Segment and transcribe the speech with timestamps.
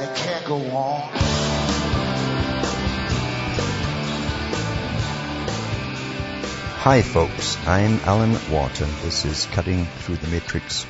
[0.00, 1.10] and it can't go on.
[6.80, 10.86] Hi folks, I'm Alan Watt this is Cutting Through the Matrix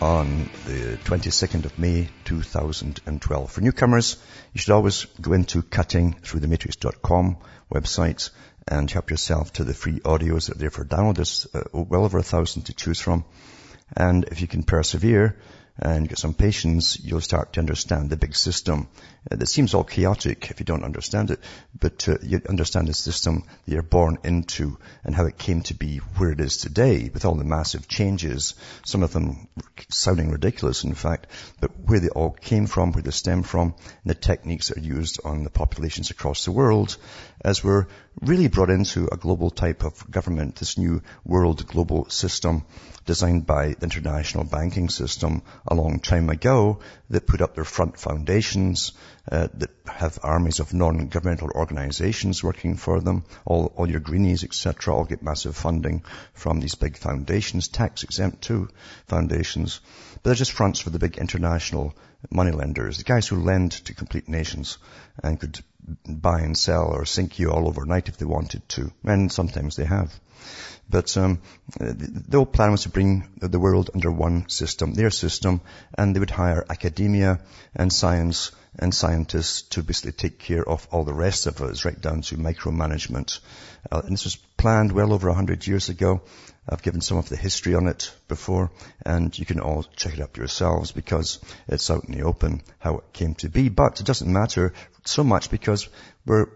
[0.00, 3.50] on the 22nd of May 2012.
[3.50, 4.16] For newcomers,
[4.52, 7.38] you should always go into cuttingthroughthematrix.com
[7.72, 8.30] website
[8.68, 11.16] and help yourself to the free audios that are there for download.
[11.16, 13.24] There's uh, well over a thousand to choose from.
[13.96, 15.38] And if you can persevere,
[15.78, 18.88] and get some patience, you'll start to understand the big system.
[19.30, 21.40] Uh, that seems all chaotic if you don't understand it,
[21.78, 25.74] but uh, you understand the system that you're born into and how it came to
[25.74, 29.48] be where it is today with all the massive changes, some of them
[29.88, 31.28] sounding ridiculous in fact,
[31.60, 34.80] but where they all came from, where they stem from, and the techniques that are
[34.80, 36.96] used on the populations across the world
[37.40, 37.86] as we're
[38.20, 42.64] really brought into a global type of government, this new world global system
[43.08, 47.98] designed by the international banking system a long time ago that put up their front
[47.98, 48.92] foundations,
[49.32, 53.24] uh, that have armies of non-governmental organizations working for them.
[53.46, 58.42] All, all your greenies, etc., all get massive funding from these big foundations, tax exempt
[58.42, 58.68] too,
[59.06, 59.80] foundations.
[60.16, 61.94] But they're just fronts for the big international
[62.30, 64.76] moneylenders, the guys who lend to complete nations
[65.24, 65.58] and could
[66.06, 68.92] buy and sell or sink you all overnight if they wanted to.
[69.02, 70.12] And sometimes they have.
[70.90, 71.40] But um,
[71.78, 75.60] the whole plan was to bring the world under one system, their system,
[75.96, 77.40] and they would hire academia
[77.74, 82.00] and science and scientists to basically take care of all the rest of us, right
[82.00, 83.40] down to micromanagement.
[83.90, 86.22] Uh, and this was planned well over hundred years ago.
[86.68, 88.70] I've given some of the history on it before,
[89.04, 92.98] and you can all check it up yourselves because it's out in the open how
[92.98, 93.68] it came to be.
[93.68, 94.74] But it doesn't matter
[95.04, 95.88] so much because
[96.26, 96.48] we're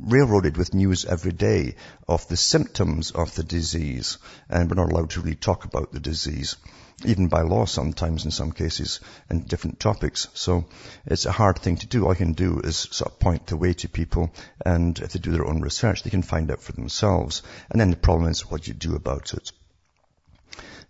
[0.00, 1.76] railroaded with news every day
[2.08, 4.18] of the symptoms of the disease,
[4.48, 6.56] and we're not allowed to really talk about the disease,
[7.04, 10.28] even by law sometimes in some cases, and different topics.
[10.34, 10.66] So
[11.06, 12.04] it's a hard thing to do.
[12.04, 14.32] All you can do is sort of point the way to people,
[14.64, 17.42] and if they do their own research, they can find out for themselves.
[17.70, 19.52] And then the problem is what you do about it.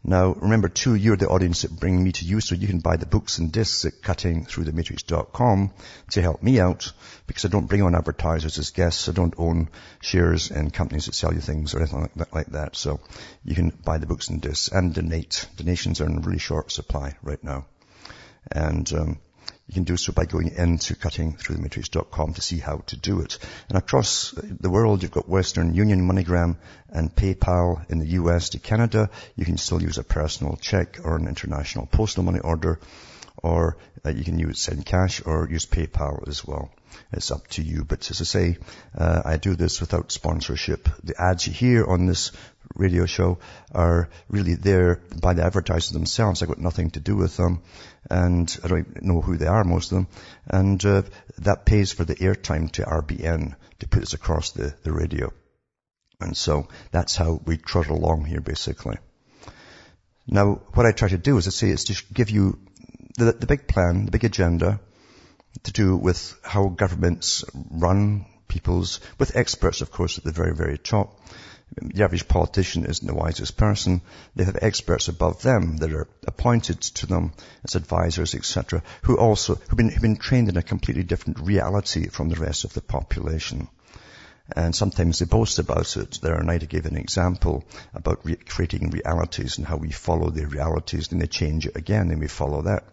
[0.02, 2.96] Now, remember too, you're the audience that bring me to you, so you can buy
[2.96, 5.72] the books and discs at cuttingthroughthematrix.com
[6.12, 6.92] to help me out,
[7.26, 9.08] because I don't bring on advertisers as guests.
[9.08, 9.68] I don't own
[10.00, 12.32] shares in companies that sell you things or anything like that.
[12.32, 12.76] Like that.
[12.76, 13.00] So
[13.44, 15.46] you can buy the books and discs and donate.
[15.56, 17.66] Donations are in really short supply right now.
[18.50, 19.18] And, um,
[19.66, 23.38] you can do so by going into cuttingthroughthematrix.com to see how to do it.
[23.68, 26.56] And across the world, you've got Western Union, MoneyGram,
[26.88, 29.10] and PayPal in the US to Canada.
[29.36, 32.80] You can still use a personal check or an international postal money order,
[33.42, 36.70] or uh, you can use send cash or use PayPal as well.
[37.12, 37.84] It's up to you.
[37.84, 38.58] But as I say,
[38.96, 40.88] uh, I do this without sponsorship.
[41.02, 42.32] The ads you hear on this
[42.74, 43.38] radio show
[43.72, 46.42] are really there by the advertisers themselves.
[46.42, 47.62] I've got nothing to do with them.
[48.08, 50.08] And I don't know who they are, most of them.
[50.46, 51.02] And uh,
[51.38, 55.32] that pays for the airtime to RBN to put us across the, the radio.
[56.20, 58.98] And so that's how we trot along here, basically.
[60.26, 62.58] Now, what I try to do, as I say, is to give you
[63.24, 64.80] the, the big plan, the big agenda,
[65.64, 70.78] to do with how governments run people's, with experts, of course, at the very, very
[70.78, 71.20] top.
[71.80, 74.02] The average politician isn't the wisest person.
[74.34, 77.32] They have experts above them that are appointed to them
[77.64, 82.08] as advisors, etc., who also who've been, who've been trained in a completely different reality
[82.08, 83.68] from the rest of the population.
[84.56, 86.18] And sometimes they boast about it.
[86.22, 90.46] There night I gave an example about re- creating realities and how we follow the
[90.46, 92.84] realities, then they change it again, and we follow that.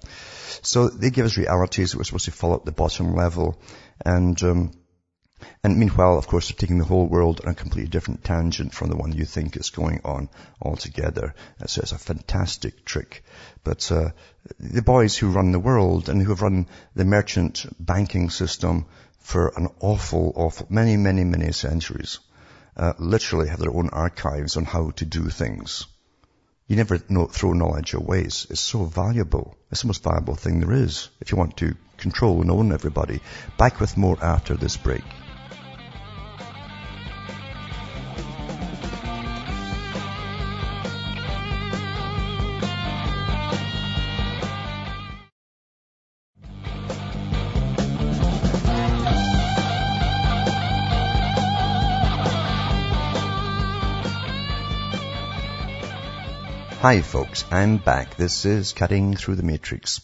[0.62, 3.60] So they give us realities that we're supposed to follow at the bottom level,
[4.06, 4.72] and um,
[5.64, 8.90] and meanwhile, of course, they're taking the whole world on a completely different tangent from
[8.90, 11.36] the one you think is going on altogether.
[11.68, 13.24] So it's a fantastic trick.
[13.64, 14.10] But uh,
[14.60, 18.88] the boys who run the world and who have run the merchant banking system
[19.28, 22.20] for an awful, awful, many, many, many centuries,
[22.78, 25.86] uh, literally have their own archives on how to do things.
[26.68, 28.22] You never know, throw knowledge away.
[28.22, 29.58] It's, it's so valuable.
[29.70, 33.20] It's the most valuable thing there is if you want to control and own everybody.
[33.58, 35.04] Back with more after this break.
[56.88, 58.16] Hi folks, I'm back.
[58.16, 60.00] This is Cutting Through the Matrix.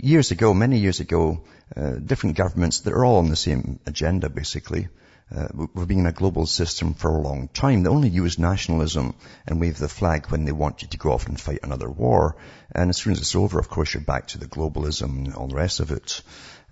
[0.00, 1.44] Years ago, many years ago,
[1.76, 4.88] uh, different governments, they're all on the same agenda basically.
[5.32, 7.84] Uh, we've been in a global system for a long time.
[7.84, 9.14] They only use nationalism
[9.46, 12.34] and wave the flag when they want you to go off and fight another war.
[12.74, 15.46] And as soon as it's over, of course, you're back to the globalism and all
[15.46, 16.22] the rest of it.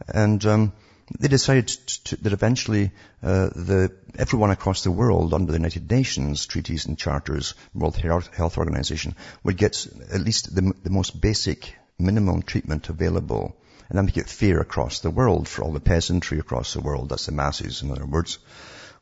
[0.09, 0.73] And um,
[1.19, 2.93] they decided to, that eventually
[3.23, 8.59] uh, the, everyone across the world under the United Nations treaties and charters, World Health
[8.59, 13.57] Organization, would get at least the, the most basic minimum treatment available
[13.89, 17.09] and then make it fair across the world for all the peasantry across the world.
[17.09, 18.39] That's the masses, in other words.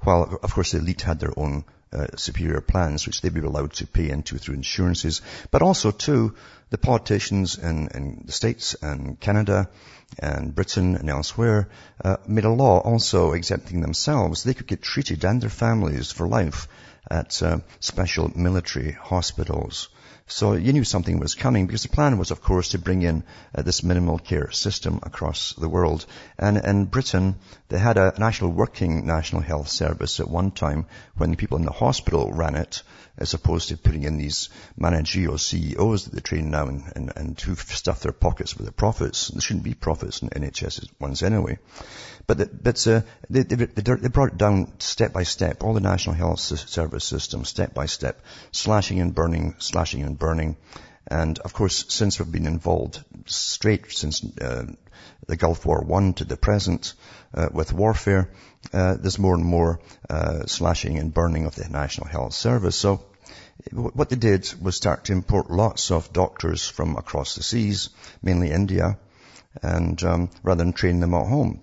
[0.01, 3.73] While, of course, the elite had their own uh, superior plans, which they'd be allowed
[3.75, 6.35] to pay into through insurances, but also too,
[6.71, 9.69] the politicians in, in the States and Canada
[10.19, 11.69] and Britain and elsewhere
[12.05, 14.43] uh, made a law also exempting themselves.
[14.43, 16.69] They could get treated and their families for life
[17.11, 19.89] at uh, special military hospitals.
[20.31, 23.25] So you knew something was coming because the plan was, of course, to bring in
[23.55, 26.05] uh, this minimal care system across the world.
[26.39, 27.37] And in Britain,
[27.69, 30.85] they had a national working national health service at one time
[31.17, 32.83] when the people in the hospital ran it
[33.17, 37.41] as opposed to putting in these managerial CEOs that they train now and, and, and
[37.41, 39.29] who stuff their pockets with the profits.
[39.29, 41.59] There shouldn't be profits in NHS ones anyway.
[42.29, 43.01] But, the, but uh,
[43.31, 47.47] they, they, they, brought it down step by step, all the National Health Service system,
[47.47, 48.21] step by step,
[48.53, 50.57] slashing and burning, slashing and burning.
[51.07, 54.67] And of course, since we've been involved straight since uh,
[55.27, 56.93] the Gulf War One to the present
[57.35, 58.31] uh, with warfare,
[58.73, 59.81] uh, there's more and more
[60.11, 62.77] uh, slashing and burning of the National Health Service.
[62.77, 63.05] So
[63.73, 67.91] what they did was start to import lots of doctors from across the seas,
[68.23, 68.99] mainly India,
[69.63, 71.63] and um, rather than train them at home.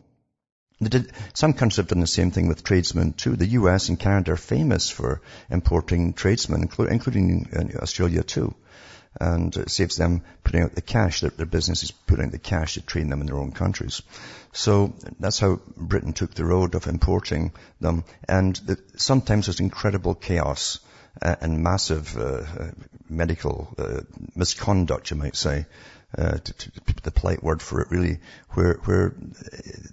[1.34, 3.36] Some countries have done the same thing with tradesmen too.
[3.36, 8.54] The US and Canada are famous for importing tradesmen, including uh, Australia too
[9.20, 11.22] and it saves them putting out the cash.
[11.22, 14.02] Their, their business is putting out the cash to train them in their own countries.
[14.52, 18.04] So that's how Britain took the road of importing them.
[18.28, 20.80] And the, sometimes there's incredible chaos
[21.22, 22.72] uh, and massive uh, uh
[23.08, 24.02] medical uh,
[24.36, 25.66] misconduct, you might say.
[26.18, 26.72] Uh, to, to,
[27.04, 28.20] the polite word for it, really,
[28.52, 29.16] where where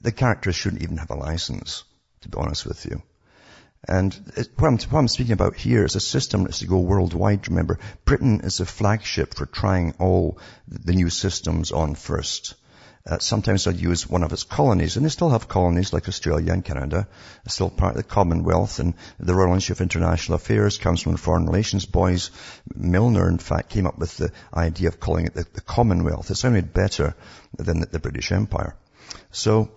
[0.00, 1.84] the characters shouldn't even have a license.
[2.22, 3.02] To be honest with you,
[3.88, 4.14] and
[4.56, 7.48] what I'm, what I'm, speaking about here is a system that's to go worldwide.
[7.48, 10.38] Remember, Britain is a flagship for trying all
[10.68, 12.54] the new systems on first.
[13.04, 16.52] Uh, sometimes they'll use one of its colonies, and they still have colonies like Australia
[16.52, 17.08] and Canada,
[17.44, 21.16] it's still part of the Commonwealth, and the Royal Institute of International Affairs comes from
[21.16, 22.30] Foreign Relations boys.
[22.76, 26.30] Milner, in fact, came up with the idea of calling it the, the Commonwealth.
[26.30, 27.16] It sounded better
[27.56, 28.76] than the, the British Empire.
[29.32, 29.72] So,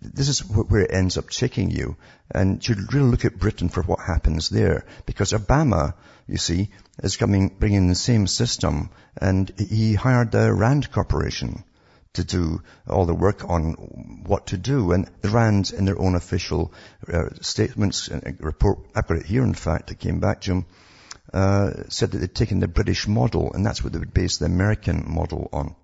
[0.00, 1.96] this is where it ends up taking you.
[2.30, 4.84] And you should really look at Britain for what happens there.
[5.06, 5.94] Because Obama,
[6.26, 6.68] you see,
[7.02, 8.90] is coming, bringing the same system.
[9.16, 11.64] And he hired the Rand Corporation
[12.18, 13.72] to do all the work on
[14.26, 14.92] what to do.
[14.92, 16.72] And the Rand, in their own official
[17.12, 20.66] uh, statements, and report, I've got it here in fact, it came back to him,
[21.32, 24.46] uh, said that they'd taken the British model, and that's what they would base the
[24.46, 25.74] American model on.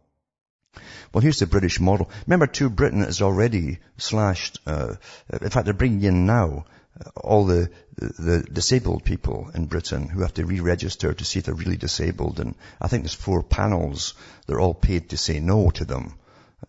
[1.13, 2.11] Well, here's the British model.
[2.27, 4.95] Remember too, Britain has already slashed, uh,
[5.41, 6.65] in fact they're bringing in now
[6.99, 11.45] uh, all the, the disabled people in Britain who have to re-register to see if
[11.45, 12.41] they're really disabled.
[12.41, 14.15] And I think there's four panels.
[14.47, 16.15] They're all paid to say no to them.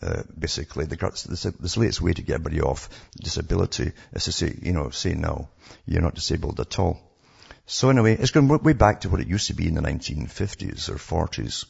[0.01, 2.89] Uh, basically, the, the, the way to get everybody off
[3.21, 5.49] disability is to say, you know, say no.
[5.85, 6.99] You're not disabled at all.
[7.65, 10.89] So anyway, it's going way back to what it used to be in the 1950s
[10.89, 11.65] or 40s.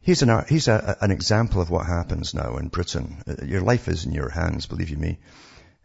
[0.00, 3.22] He's an, he's a, an example of what happens now in Britain.
[3.26, 5.18] Uh, your life is in your hands, believe you me.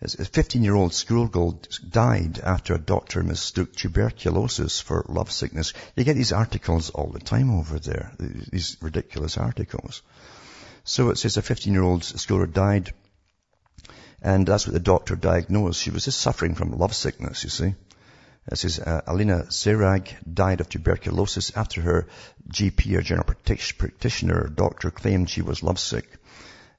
[0.01, 5.73] A 15-year-old schoolgirl died after a doctor mistook tuberculosis for love sickness.
[5.95, 10.01] You get these articles all the time over there, these ridiculous articles.
[10.89, 12.93] So it says a 15-year-old schoolgirl died,
[14.23, 15.83] and that's what the doctor diagnosed.
[15.83, 17.75] She was just suffering from love sickness, you see.
[18.51, 22.07] It says uh, Alina Serag died of tuberculosis after her
[22.51, 23.27] GP or general
[23.77, 26.09] practitioner doctor claimed she was lovesick.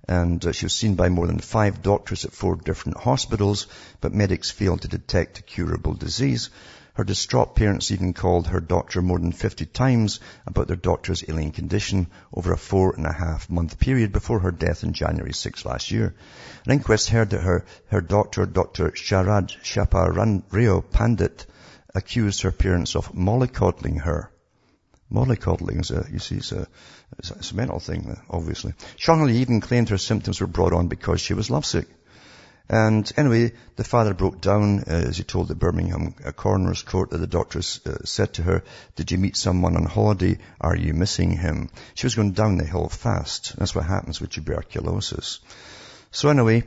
[0.09, 3.69] And uh, she was seen by more than five doctors at four different hospitals,
[4.01, 6.51] but medics failed to detect a curable disease.
[6.95, 11.53] Her distraught parents even called her doctor more than 50 times about their daughter's ailing
[11.53, 15.65] condition over a four and a half month period before her death in January 6
[15.65, 16.15] last year.
[16.67, 18.91] An inquest heard that her, her doctor, Dr.
[18.91, 21.47] Sharad Shaparanreo Pandit,
[21.95, 24.31] accused her parents of mollycoddling her.
[25.13, 26.67] Mollycoddling is a, you see, it's a,
[27.19, 28.75] it's a mental thing, obviously.
[28.97, 31.87] Shockingly even claimed her symptoms were brought on because she was lovesick.
[32.73, 37.11] And anyway, the father broke down uh, as he told the Birmingham uh, coroner's court
[37.11, 38.63] that the doctors uh, said to her,
[38.95, 40.39] did you meet someone on holiday?
[40.61, 41.71] Are you missing him?
[41.95, 43.57] She was going down the hill fast.
[43.57, 45.41] That's what happens with tuberculosis.
[46.13, 46.63] So anyway,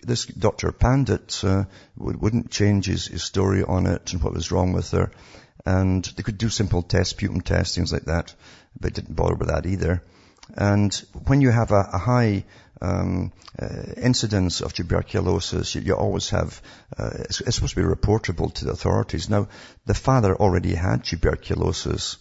[0.00, 0.72] this Dr.
[0.72, 1.66] Pandit uh,
[1.96, 5.12] wouldn't change his, his, story on it and what was wrong with her.
[5.64, 8.34] And they could do simple tests, sputum tests, things like that,
[8.80, 10.02] but didn't bother with that either.
[10.56, 10.92] And
[11.28, 12.44] when you have a, a high
[12.84, 16.60] um, uh, incidence of tuberculosis, you, you always have,
[16.98, 19.30] uh, it's, it's, supposed to be reportable to the authorities.
[19.30, 19.48] Now,
[19.86, 22.18] the father already had tuberculosis.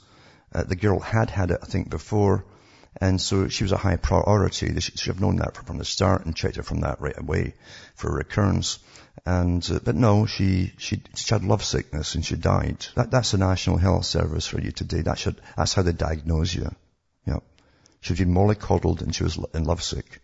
[0.54, 2.46] Uh, the girl had had it, I think, before.
[3.02, 4.70] And so she was a high priority.
[4.70, 7.56] They should have known that from the start and checked her from that right away
[7.96, 8.80] for recurrence.
[9.26, 12.86] And, uh, but no, she, she, she had love sickness and she died.
[12.96, 15.02] That, that's the National Health Service for you today.
[15.02, 16.70] That should, that's how they diagnose you.
[17.26, 17.40] Yeah.
[18.02, 20.22] She had been mollycoddled and she was in lovesick.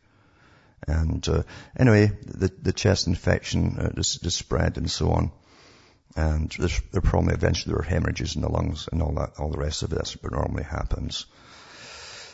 [0.88, 1.44] And uh,
[1.78, 5.32] anyway, the, the chest infection uh, just, just spread and so on.
[6.16, 6.52] And
[6.92, 9.84] there probably eventually there were hemorrhages in the lungs and all that, all the rest
[9.84, 10.16] of it.
[10.22, 11.26] What normally happens.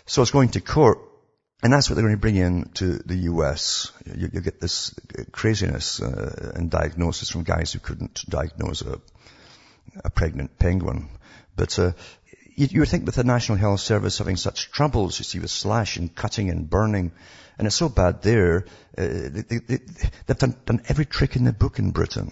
[0.05, 0.99] So it's going to court.
[1.63, 3.91] And that's what they're going to bring in to the US.
[4.05, 4.93] You, you get this
[5.31, 8.99] craziness uh, and diagnosis from guys who couldn't diagnose a,
[10.03, 11.09] a pregnant penguin.
[11.55, 11.93] But uh,
[12.55, 15.49] you, you would think with the National Health Service having such troubles, you see, with
[15.49, 17.11] slashing, cutting and burning,
[17.57, 18.65] and it's so bad there,
[18.97, 22.31] uh, they, have they, done, done every trick in the book in Britain.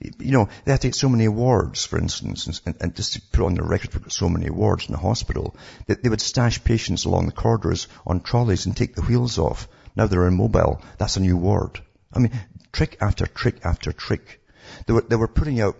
[0.00, 3.22] You know, they have to get so many awards, for instance, and, and just to
[3.32, 6.62] put on their record for so many awards in the hospital, they, they would stash
[6.64, 9.68] patients along the corridors on trolleys and take the wheels off.
[9.94, 10.82] Now they're immobile.
[10.98, 11.80] That's a new ward.
[12.12, 12.32] I mean,
[12.72, 14.40] trick after trick after trick.
[14.86, 15.76] They were, they were putting out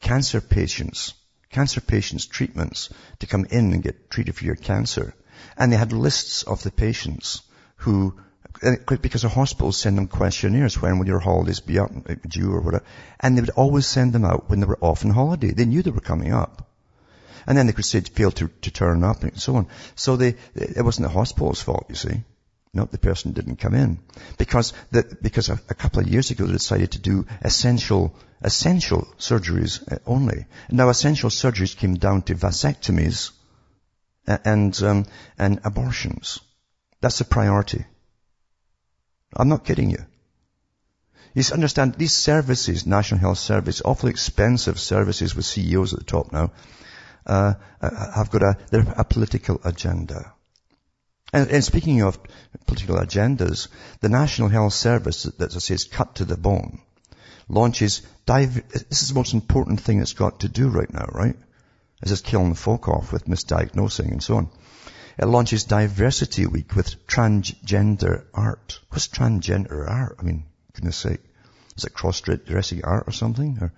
[0.00, 1.14] cancer patients,
[1.50, 5.14] cancer patients treatments to come in and get treated for your cancer.
[5.56, 7.42] And they had lists of the patients
[7.84, 8.14] who,
[9.02, 11.90] because the hospitals send them questionnaires, when will your holidays be up,
[12.26, 12.84] due or whatever,
[13.20, 15.50] and they would always send them out when they were off on holiday.
[15.50, 16.70] They knew they were coming up.
[17.46, 19.66] And then they could say fail to, to turn up and so on.
[19.96, 22.24] So they, it wasn't the hospital's fault, you see.
[22.72, 23.98] No, the person didn't come in.
[24.38, 29.06] Because the, because a, a, couple of years ago they decided to do essential, essential
[29.18, 30.46] surgeries uh, only.
[30.70, 33.30] Now essential surgeries came down to vasectomies
[34.26, 35.06] and, um,
[35.38, 36.40] and abortions.
[37.04, 37.84] That's a priority.
[39.36, 40.06] I'm not kidding you.
[41.34, 46.32] You understand, these services, National Health Service, awfully expensive services with CEOs at the top
[46.32, 46.52] now,
[47.26, 48.56] uh, uh, have got a,
[48.96, 50.32] a political agenda.
[51.30, 52.18] And, and, speaking of
[52.64, 53.68] political agendas,
[54.00, 56.80] the National Health Service, that I say is cut to the bone,
[57.50, 61.36] launches, this is the most important thing it's got to do right now, right?
[62.02, 64.48] Is just killing the folk off with misdiagnosing and so on.
[65.16, 68.80] It launches Diversity Week with transgender art.
[68.90, 70.16] What's transgender art?
[70.18, 71.20] I mean, goodness sake.
[71.76, 73.58] Is it cross-dressing art or something?
[73.60, 73.72] Or,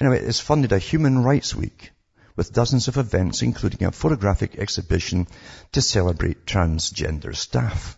[0.00, 1.90] anyway, it's funded a Human Rights Week
[2.36, 5.26] with dozens of events, including a photographic exhibition
[5.72, 7.97] to celebrate transgender staff.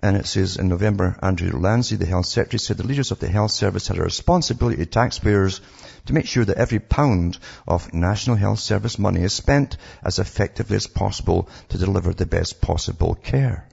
[0.00, 3.28] And it says in November, Andrew Lansley, the health secretary, said the leaders of the
[3.28, 5.62] health service had a responsibility to taxpayers
[6.04, 10.76] to make sure that every pound of National Health Service money is spent as effectively
[10.76, 13.66] as possible to deliver the best possible care.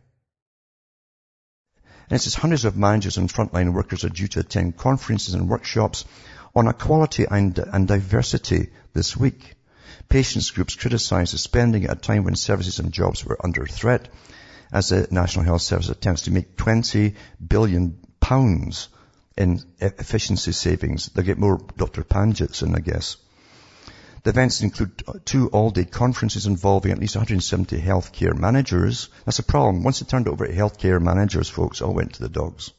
[2.10, 5.50] And it says hundreds of managers and frontline workers are due to attend conferences and
[5.50, 6.06] workshops
[6.56, 9.56] on equality and, and diversity this week.
[10.08, 14.10] Patients groups criticized the spending at a time when services and jobs were under threat
[14.74, 17.13] as the National Health Service attempts to make 20
[17.48, 18.89] billion pounds
[19.38, 21.06] in efficiency savings.
[21.08, 22.03] They get more Dr.
[22.03, 23.18] Pandits in, I guess.
[24.24, 29.10] The events include two all-day conferences involving at least 170 healthcare managers.
[29.25, 29.84] That's a problem.
[29.84, 32.72] Once it turned over to healthcare managers, folks all went to the dogs.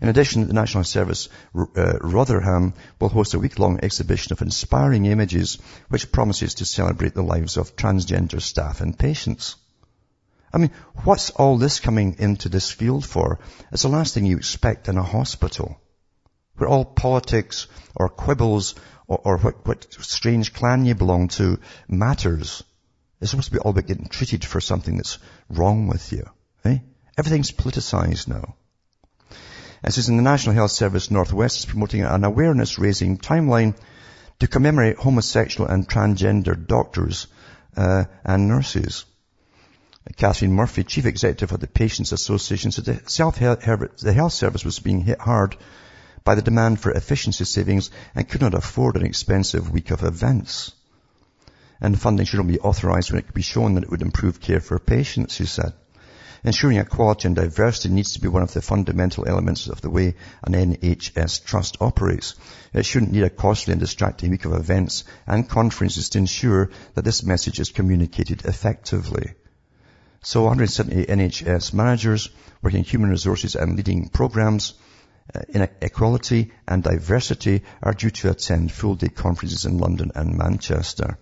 [0.00, 5.58] In addition, the National Service uh, Rotherham will host a week-long exhibition of inspiring images
[5.88, 9.56] which promises to celebrate the lives of transgender staff and patients.
[10.54, 10.70] I mean,
[11.02, 13.40] what's all this coming into this field for?
[13.72, 15.80] It's the last thing you expect in a hospital.
[16.56, 18.76] Where all politics or quibbles
[19.08, 21.58] or, or what, what strange clan you belong to
[21.88, 22.62] matters.
[23.20, 25.18] It's supposed to be all about getting treated for something that's
[25.48, 26.24] wrong with you.
[26.64, 26.78] Eh?
[27.18, 28.54] Everything's politicized now.
[29.82, 33.76] It says in the National Health Service Northwest is promoting an awareness raising timeline
[34.38, 37.26] to commemorate homosexual and transgender doctors
[37.76, 39.04] uh, and nurses.
[40.16, 45.18] Katherine Murphy, Chief Executive of the Patients Association, said the, health service was being hit
[45.18, 45.56] hard
[46.24, 50.72] by the demand for efficiency savings and could not afford an expensive week of events.
[51.80, 54.42] And funding should only be authorised when it could be shown that it would improve
[54.42, 55.72] care for patients, she said.
[56.44, 60.16] Ensuring equality and diversity needs to be one of the fundamental elements of the way
[60.42, 62.34] an NHS trust operates.
[62.74, 67.06] It shouldn't need a costly and distracting week of events and conferences to ensure that
[67.06, 69.32] this message is communicated effectively.
[70.24, 72.30] So 170 NHS managers
[72.62, 74.72] working in human resources and leading programs
[75.34, 80.38] uh, in equality and diversity are due to attend full day conferences in London and
[80.38, 81.18] Manchester.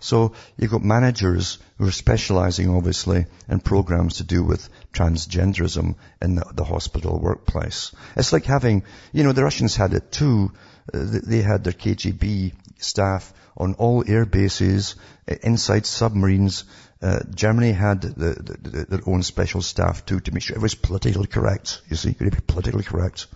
[0.00, 6.34] So you've got managers who are specializing obviously in programs to do with transgenderism in
[6.34, 7.92] the, the hospital workplace.
[8.16, 8.82] It's like having,
[9.12, 10.52] you know, the Russians had it too.
[10.92, 14.96] Uh, they had their KGB staff on all air bases,
[15.30, 16.64] uh, inside submarines.
[17.02, 20.62] Uh, Germany had the, the, the, their own special staff too to make sure it
[20.62, 21.82] was politically correct.
[21.88, 23.26] You see, to be politically correct.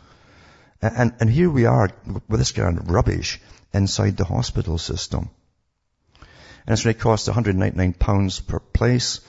[0.81, 1.91] And, and here we are
[2.29, 3.41] with this kind of rubbish
[3.73, 5.31] inside the hospital system
[6.67, 9.21] and it's going to cost £199 per place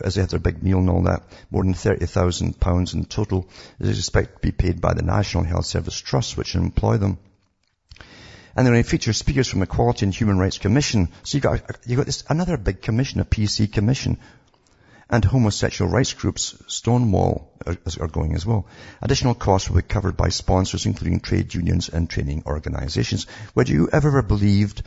[0.00, 3.48] as they have their big meal and all that, more than £30,000 in total
[3.78, 7.18] is expected to be paid by the National Health Service Trust, which employ them.
[8.56, 11.08] And they're going to feature speakers from the Equality and Human Rights Commission.
[11.24, 14.18] So you've got, you've got this, another big commission, a PC commission.
[15.10, 18.66] And homosexual rights groups, Stonewall, are, are going as well.
[19.02, 23.26] Additional costs will be covered by sponsors, including trade unions and training organizations.
[23.54, 24.82] Would you ever believed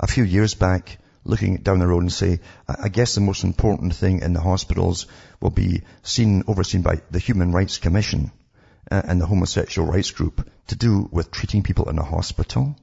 [0.00, 3.94] a few years back looking down the road and say, I guess the most important
[3.94, 5.06] thing in the hospitals
[5.40, 8.32] will be seen, overseen by the Human Rights Commission
[8.90, 12.76] uh, and the homosexual rights group to do with treating people in a hospital?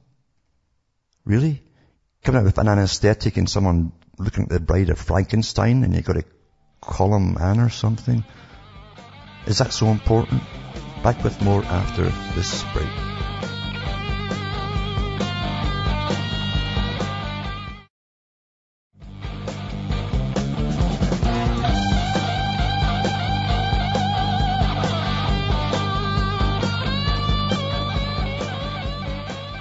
[1.30, 1.62] Really?
[2.24, 6.04] Coming out with an anesthetic and someone looking at the bride of Frankenstein and you've
[6.04, 6.24] got to
[6.80, 8.24] call him Anne or something?
[9.46, 10.42] Is that so important?
[11.04, 12.02] Back with more after
[12.34, 13.29] this break.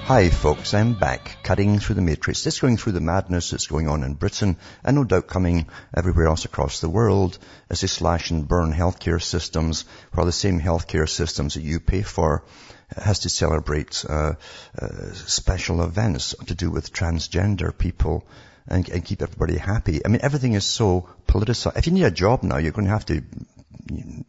[0.10, 3.88] Hi folks, I'm back, cutting through the matrix, just going through the madness that's going
[3.88, 7.38] on in Britain, and no doubt coming everywhere else across the world,
[7.70, 12.02] as they slash and burn healthcare systems, while the same healthcare systems that you pay
[12.02, 12.44] for
[12.98, 14.34] has to celebrate uh,
[14.82, 18.26] uh, special events to do with transgender people
[18.68, 20.04] and, and keep everybody happy.
[20.04, 21.78] I mean, everything is so politicized.
[21.78, 23.22] If you need a job now, you're going to have to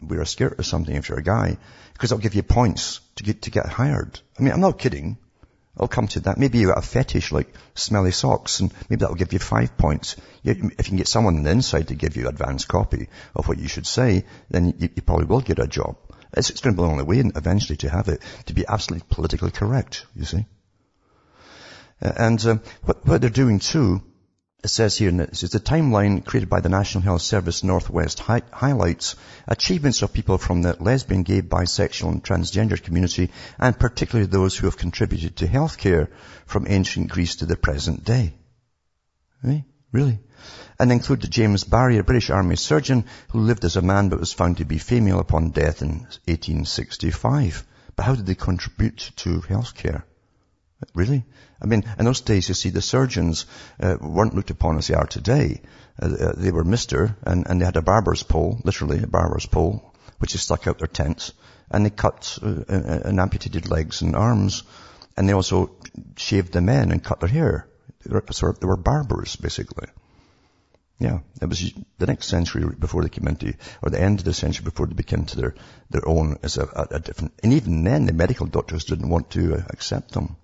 [0.02, 1.56] wear a skirt or something if you're a guy,
[1.94, 4.20] because that'll give you points to get to get hired.
[4.38, 5.16] I mean, I'm not kidding.
[5.80, 6.36] I'll come to that.
[6.36, 10.16] Maybe you've got a fetish like smelly socks and maybe that'll give you five points.
[10.44, 13.58] If you can get someone on the inside to give you advance copy of what
[13.58, 15.96] you should say, then you, you probably will get a job.
[16.36, 19.50] It's, it's going to be the way eventually to have it, to be absolutely politically
[19.50, 20.44] correct, you see.
[22.00, 24.02] And uh, what, what they're doing too
[24.62, 28.20] it says here, and this is the timeline created by the National Health Service Northwest
[28.20, 29.16] hi- highlights
[29.48, 34.66] achievements of people from the lesbian, gay, bisexual and transgender community, and particularly those who
[34.66, 36.08] have contributed to healthcare
[36.44, 38.34] from ancient Greece to the present day.
[39.44, 39.60] Eh?
[39.92, 40.18] Really?
[40.78, 44.20] And include the James Barry, a British Army surgeon who lived as a man but
[44.20, 47.66] was found to be female upon death in 1865.
[47.96, 50.04] But how did they contribute to healthcare?
[50.94, 51.24] Really?
[51.62, 53.46] I mean, in those days, you see, the surgeons
[53.78, 55.60] uh, weren't looked upon as they are today.
[56.00, 59.46] Uh, uh, they were Mister, and, and they had a barber's pole, literally a barber's
[59.46, 61.34] pole, which is stuck out their tent,
[61.70, 64.62] and they cut uh, uh, and amputated legs and arms,
[65.16, 65.76] and they also
[66.16, 67.68] shaved the men and cut their hair.
[68.04, 69.88] They were, sort of, they were barbers, basically.
[70.98, 74.34] Yeah, it was the next century before they came into, or the end of the
[74.34, 75.54] century before they became to their,
[75.90, 79.30] their own as a, a, a different, and even then the medical doctors didn't want
[79.30, 80.36] to uh, accept them.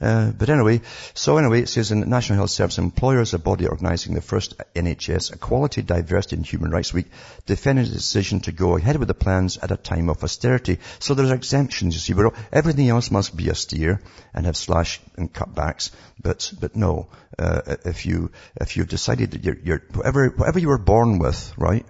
[0.00, 0.80] Uh, but anyway,
[1.12, 5.34] so anyway, it says in National Health Service, employers, a body organising the first NHS
[5.34, 7.06] Equality, Diversity and Human Rights Week,
[7.44, 10.78] defended the decision to go ahead with the plans at a time of austerity.
[11.00, 14.00] So there's exemptions, you see, but everything else must be austere
[14.32, 15.90] and have slash and cutbacks.
[16.22, 17.08] But, but no,
[17.38, 21.52] uh, if you, if you've decided that you're, you're, whatever, whatever you were born with,
[21.58, 21.84] right,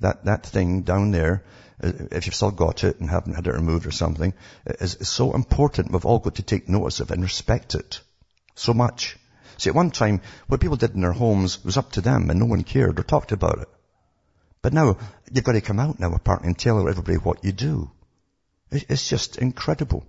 [0.00, 1.44] that, that thing down there,
[1.82, 4.34] Uh, if you've still got it and haven't had it removed or something,
[4.66, 5.90] is, is so important.
[5.90, 8.00] We've all got to take notice of and respect it
[8.54, 9.16] so much.
[9.58, 12.40] See, at one time, what people did in their homes was up to them and
[12.40, 13.68] no one cared or talked about it.
[14.62, 14.96] But now,
[15.32, 17.90] you've got to come out now apparently and tell everybody what you do.
[18.70, 20.06] It's just incredible.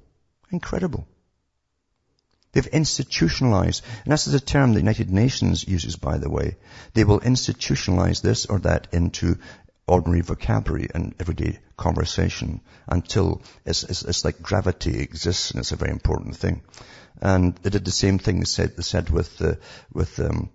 [0.52, 1.08] Incredible.
[2.54, 6.58] They've institutionalized, and that's a term the United Nations uses, by the way.
[6.94, 9.40] They will institutionalize this or that into
[9.88, 15.76] ordinary vocabulary and everyday conversation until it's, it's, it's, like gravity exists and it's a
[15.76, 16.62] very important thing.
[17.22, 19.42] And they did the same thing said, they said with,
[19.92, 20.50] with, um,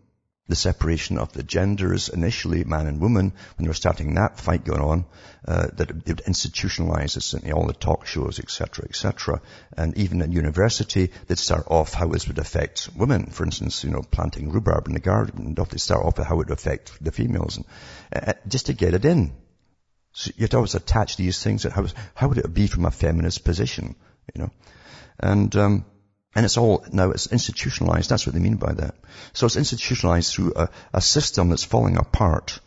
[0.48, 4.64] the separation of the genders, initially man and woman, when they were starting that fight
[4.64, 5.04] going on,
[5.46, 9.40] uh, that it would institutionalize this in all the talk shows, etc., etc.
[9.76, 13.26] And even at university, they'd start off how this would affect women.
[13.26, 16.48] For instance, you know, planting rhubarb in the garden, they start off with how it
[16.48, 17.66] would affect the females, and,
[18.28, 19.32] uh, just to get it in.
[20.12, 21.64] So you'd always attach these things.
[21.64, 23.94] How, how would it be from a feminist position,
[24.34, 24.50] you know?
[25.20, 25.84] And um,
[26.34, 28.10] and it's all, now it's institutionalized.
[28.10, 28.94] That's what they mean by that.
[29.32, 32.60] So it's institutionalized through a, a system that's falling apart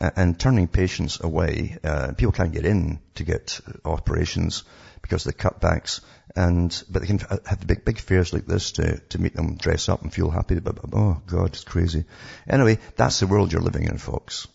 [0.00, 1.78] and, and turning patients away.
[1.84, 4.64] Uh, people can't get in to get operations
[5.02, 6.00] because of the cutbacks.
[6.34, 9.88] And, but they can have big, big fears like this to, to make them dress
[9.90, 10.58] up and feel happy.
[10.60, 12.04] But, oh God, it's crazy.
[12.48, 14.48] Anyway, that's the world you're living in, folks.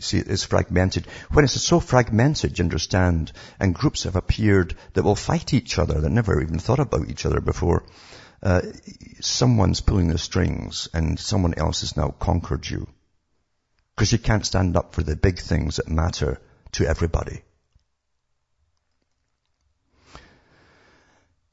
[0.00, 1.06] See, it's fragmented.
[1.30, 6.00] When it's so fragmented, you understand, and groups have appeared that will fight each other,
[6.00, 7.84] that never even thought about each other before,
[8.42, 8.62] uh,
[9.20, 12.88] someone's pulling the strings and someone else has now conquered you.
[13.94, 16.40] Because you can't stand up for the big things that matter
[16.72, 17.42] to everybody.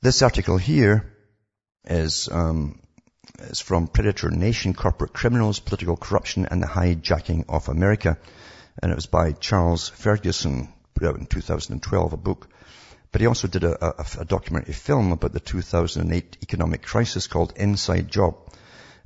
[0.01, 1.11] This article here
[1.83, 2.79] is um,
[3.39, 8.17] is from Predator Nation, Corporate Criminals, Political Corruption and the Hijacking of America.
[8.81, 12.47] And it was by Charles Ferguson, put out in 2012, a book.
[13.11, 17.53] But he also did a, a, a documentary film about the 2008 economic crisis called
[17.55, 18.35] Inside Job.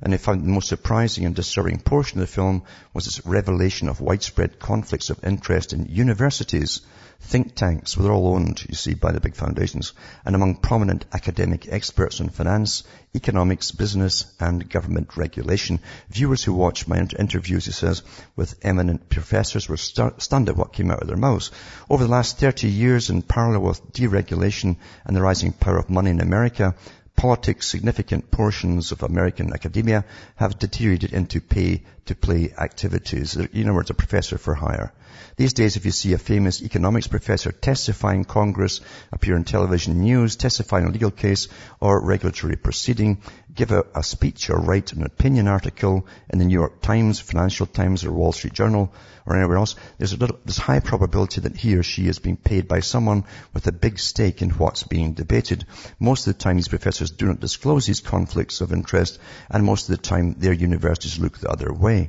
[0.00, 3.88] And I found the most surprising and disturbing portion of the film was its revelation
[3.88, 6.80] of widespread conflicts of interest in universities
[7.24, 11.06] think tanks, well, they're all owned, you see, by the big foundations, and among prominent
[11.12, 12.82] academic experts on finance,
[13.14, 15.80] economics, business, and government regulation.
[16.10, 18.02] Viewers who watched my interviews, he says,
[18.36, 21.50] with eminent professors were stunned at what came out of their mouths.
[21.88, 26.10] Over the last 30 years, in parallel with deregulation and the rising power of money
[26.10, 26.74] in America,
[27.14, 30.04] politics, significant portions of American academia
[30.36, 33.36] have deteriorated into pay-to-play activities.
[33.36, 34.92] In other words, a professor for hire.
[35.36, 38.80] These days, if you see a famous economics professor testify in Congress,
[39.12, 41.48] appear in television news, testify in a legal case
[41.80, 43.18] or regulatory proceeding,
[43.54, 47.66] give a, a speech or write an opinion article in the New York Times, Financial
[47.66, 48.92] Times or Wall Street Journal
[49.26, 52.36] or anywhere else, there's a little, there's high probability that he or she is being
[52.36, 55.64] paid by someone with a big stake in what's being debated.
[56.00, 59.18] Most of the time these professors do not disclose these conflicts of interest
[59.50, 62.08] and most of the time their universities look the other way.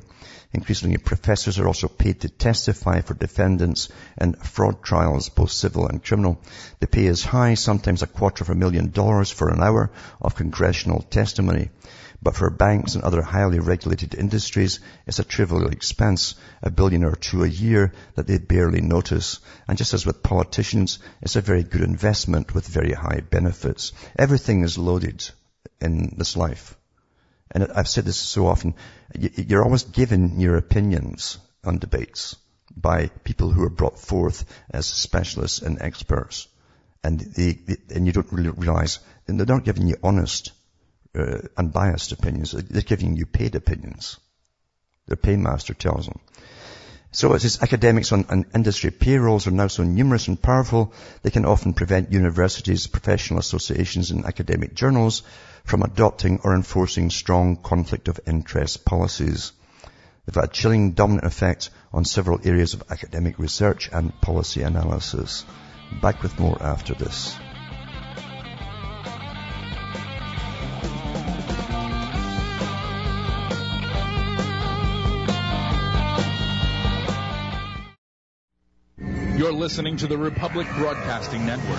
[0.54, 6.02] Increasingly, professors are also paid to testify for defendants in fraud trials, both civil and
[6.02, 6.40] criminal.
[6.78, 9.90] The pay is high, sometimes a quarter of a million dollars for an hour
[10.22, 11.70] of congressional testimony.
[12.22, 17.16] But for banks and other highly regulated industries, it's a trivial expense, a billion or
[17.16, 19.40] two a year that they barely notice.
[19.66, 23.90] And just as with politicians, it's a very good investment with very high benefits.
[24.16, 25.28] Everything is loaded
[25.80, 26.76] in this life.
[27.54, 28.74] And I've said this so often,
[29.14, 32.36] you're always given your opinions on debates
[32.76, 36.48] by people who are brought forth as specialists and experts.
[37.04, 37.58] And they
[37.94, 40.52] and you don't really realize, and they're not giving you honest,
[41.14, 42.52] uh, unbiased opinions.
[42.52, 44.18] They're giving you paid opinions.
[45.06, 46.18] Their paymaster tells them.
[47.14, 51.30] So as his academics on, on, industry payrolls are now so numerous and powerful, they
[51.30, 55.22] can often prevent universities, professional associations and academic journals
[55.62, 59.52] from adopting or enforcing strong conflict of interest policies.
[60.26, 65.44] They've had a chilling dominant effect on several areas of academic research and policy analysis.
[66.02, 67.36] Back with more after this.
[79.64, 81.78] Listening to the Republic Broadcasting Network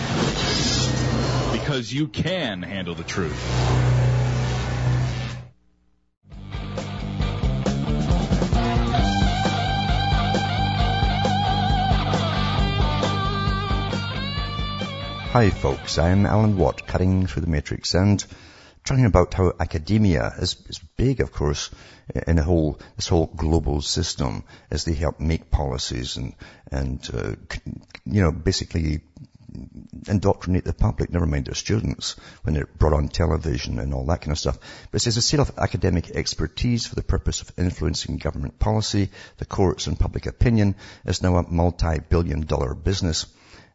[1.51, 3.39] because you can handle the truth.
[15.29, 18.25] Hi folks, I'm Alan Watt, cutting through the matrix and
[18.85, 21.71] talking about how academia is, is big, of course,
[22.27, 26.35] in the whole, this whole global system as they help make policies and,
[26.71, 27.35] and, uh,
[28.05, 29.01] you know, basically
[30.07, 34.21] indoctrinate the public, never mind their students, when they're brought on television and all that
[34.21, 34.57] kind of stuff.
[34.91, 39.09] But it says a sale of academic expertise for the purpose of influencing government policy,
[39.37, 43.25] the courts and public opinion is now a multi-billion dollar business.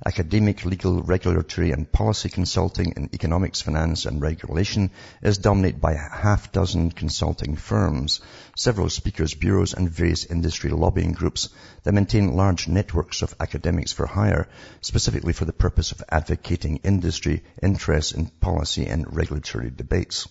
[0.07, 5.99] Academic, legal, regulatory and policy consulting in economics, finance and regulation is dominated by a
[5.99, 8.23] half dozen consulting firms,
[8.57, 11.51] several speakers bureaus and various industry lobbying groups
[11.83, 14.49] that maintain large networks of academics for hire,
[14.81, 20.27] specifically for the purpose of advocating industry interests in policy and regulatory debates.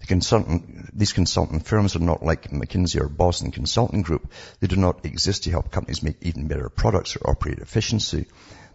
[0.00, 4.32] The consultant, these consultant firms are not like McKinsey or Boston Consulting Group.
[4.60, 8.26] They do not exist to help companies make even better products or operate efficiency.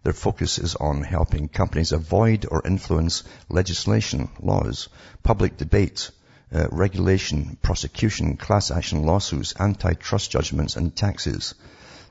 [0.03, 4.89] Their focus is on helping companies avoid or influence legislation, laws,
[5.23, 6.11] public debate,
[6.53, 11.55] uh, regulation, prosecution, class action lawsuits, antitrust judgments, and taxes.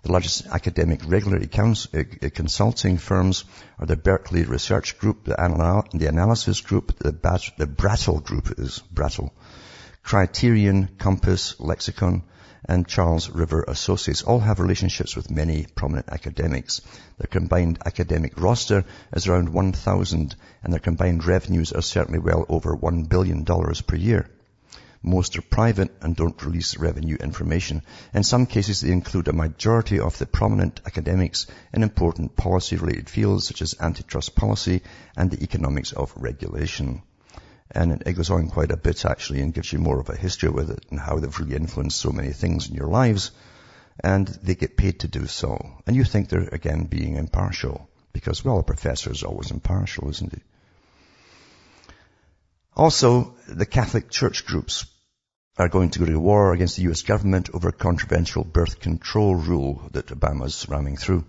[0.04, 1.48] The largest academic regulatory
[1.94, 3.44] uh, consulting firms
[3.78, 8.58] are the Berkeley Research Group, the, Anal- the Analysis Group, the, Bat- the Brattle Group
[8.58, 9.32] is Brattle,
[10.02, 12.22] Criterion, Compass, Lexecon,
[12.64, 16.80] and Charles River Associates all have relationships with many prominent academics.
[17.18, 22.76] Their combined academic roster is around 1,000 and their combined revenues are certainly well over
[22.76, 24.28] $1 billion per year.
[25.04, 27.82] Most are private and don't release revenue information.
[28.14, 33.48] In some cases, they include a majority of the prominent academics in important policy-related fields
[33.48, 34.82] such as antitrust policy
[35.16, 37.02] and the economics of regulation.
[37.74, 40.50] And it goes on quite a bit actually and gives you more of a history
[40.50, 43.30] with it and how they've really influenced so many things in your lives.
[44.00, 45.58] And they get paid to do so.
[45.86, 50.32] And you think they're again being impartial because, well, a professor is always impartial, isn't
[50.32, 50.40] he?
[52.74, 54.86] Also, the Catholic Church groups
[55.58, 59.34] are going to go to war against the US government over a controversial birth control
[59.34, 61.24] rule that Obama's ramming through.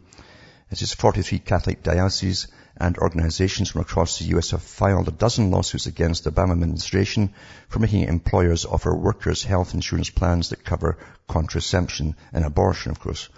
[0.71, 2.47] It says 43 Catholic dioceses
[2.77, 7.33] and organizations from across the US have filed a dozen lawsuits against the Obama administration
[7.69, 10.97] for making employers offer workers health insurance plans that cover
[11.27, 13.29] contraception and abortion, of course.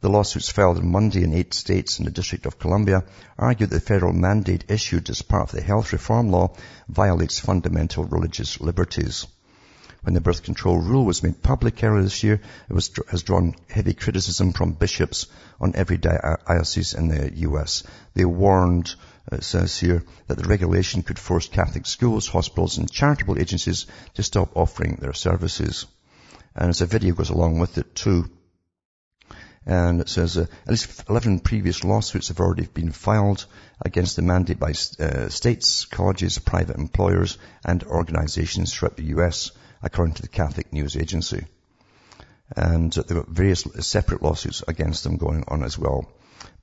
[0.00, 3.04] The lawsuits filed on Monday in eight states and the District of Columbia
[3.36, 6.54] argue that the federal mandate issued as part of the health reform law
[6.88, 9.26] violates fundamental religious liberties.
[10.02, 13.56] When the birth control rule was made public earlier this year, it was, has drawn
[13.68, 15.26] heavy criticism from bishops
[15.60, 17.82] on every diocese in the U.S.
[18.14, 18.94] They warned,
[19.30, 23.86] uh, it says here, that the regulation could force Catholic schools, hospitals, and charitable agencies
[24.14, 25.86] to stop offering their services.
[26.54, 28.30] And as a video goes along with it too,
[29.66, 33.46] and it says uh, at least 11 previous lawsuits have already been filed
[33.84, 39.50] against the mandate by uh, states, colleges, private employers, and organizations throughout the U.S
[39.82, 41.46] according to the Catholic News Agency.
[42.56, 46.08] And there are various separate lawsuits against them going on as well.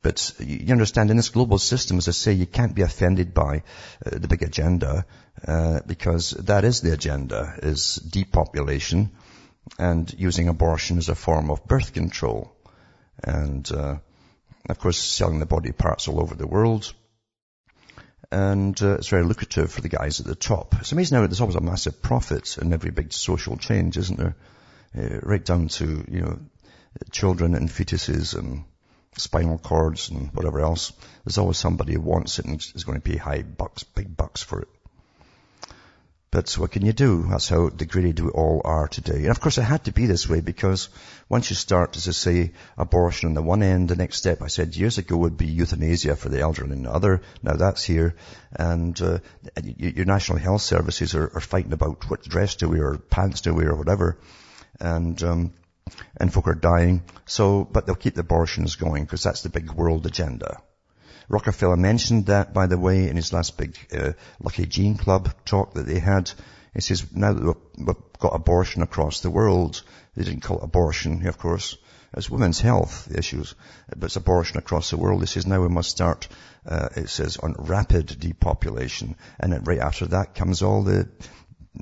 [0.01, 3.63] But you understand, in this global system, as I say, you can't be offended by
[4.06, 5.06] uh, the big agenda,
[5.47, 9.12] uh, because that is the agenda, is depopulation
[9.80, 12.56] and using abortion as a form of birth control.
[13.23, 13.97] And, uh,
[14.69, 16.93] of course, selling the body parts all over the world
[18.36, 20.76] and uh, it's very lucrative for the guys at the top.
[20.82, 24.36] It's amazing how there's always a massive profit in every big social change, isn't there?
[24.98, 26.39] Uh, right down to, you know,
[27.12, 28.65] children and fetuses and
[29.15, 30.91] spinal cords and whatever else.
[31.24, 34.43] There's always somebody who wants it and is going to pay high bucks, big bucks
[34.43, 34.67] for it.
[36.36, 37.26] But what can you do?
[37.30, 39.19] That's how degraded we all are today.
[39.19, 40.89] And of course it had to be this way because
[41.30, 44.48] once you start, as I say, abortion on the one end, the next step I
[44.48, 47.21] said years ago would be euthanasia for the elderly and the other.
[47.41, 48.15] Now that's here.
[48.52, 49.19] And uh,
[49.63, 53.54] your national health services are, are, fighting about what dress to wear or pants to
[53.54, 54.17] wear or whatever.
[54.78, 55.54] And, um,
[56.17, 57.04] and folk are dying.
[57.26, 60.58] So, but they'll keep the abortions going because that's the big world agenda.
[61.29, 65.73] Rockefeller mentioned that, by the way, in his last big uh, Lucky Gene Club talk
[65.73, 66.31] that they had.
[66.73, 69.81] He says, now that we've got abortion across the world,
[70.15, 71.77] they didn't call it abortion, of course.
[72.17, 73.55] It's women's health issues,
[73.89, 75.21] but it's abortion across the world.
[75.21, 76.27] He says now we must start,
[76.65, 79.15] uh, it says, on rapid depopulation.
[79.39, 81.09] And then right after that comes all the,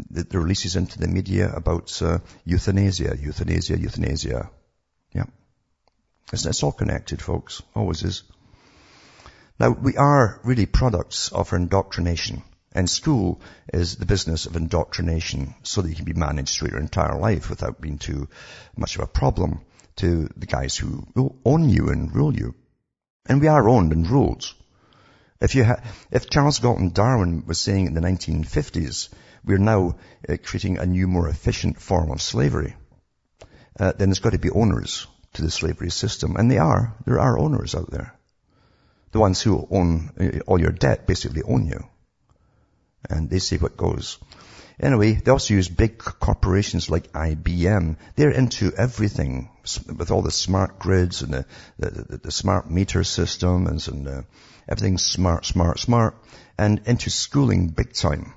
[0.10, 4.50] the, the releases into the media about uh, euthanasia, euthanasia, euthanasia.
[5.14, 5.26] Yeah.
[6.32, 7.62] It's, it's all connected, folks.
[7.76, 8.24] Always is.
[9.60, 12.44] Now, we are really products of our indoctrination.
[12.76, 13.40] And school
[13.72, 17.50] is the business of indoctrination so that you can be managed through your entire life
[17.50, 18.30] without being too
[18.76, 19.62] much of a problem
[19.98, 21.06] to the guys who
[21.46, 22.56] own you and rule you.
[23.28, 24.52] And we are owned and ruled.
[25.40, 29.10] If you ha- if Charles Galton Darwin was saying in the 1950s,
[29.46, 32.76] we're now uh, creating a new, more efficient form of slavery,
[33.80, 36.38] uh, then there's got to be owners to the slavery system.
[36.38, 36.96] And they are.
[37.06, 38.18] There are owners out there.
[39.14, 41.86] The ones who own uh, all your debt basically own you.
[43.10, 44.18] And they say what goes.
[44.80, 47.98] Anyway, they also use big corporations like IBM.
[48.16, 49.50] They're into everything
[49.88, 51.46] with all the smart grids and the,
[51.78, 54.22] the, the, the smart meter systems and uh,
[54.68, 56.18] everything smart, smart, smart,
[56.58, 58.34] and into schooling big time,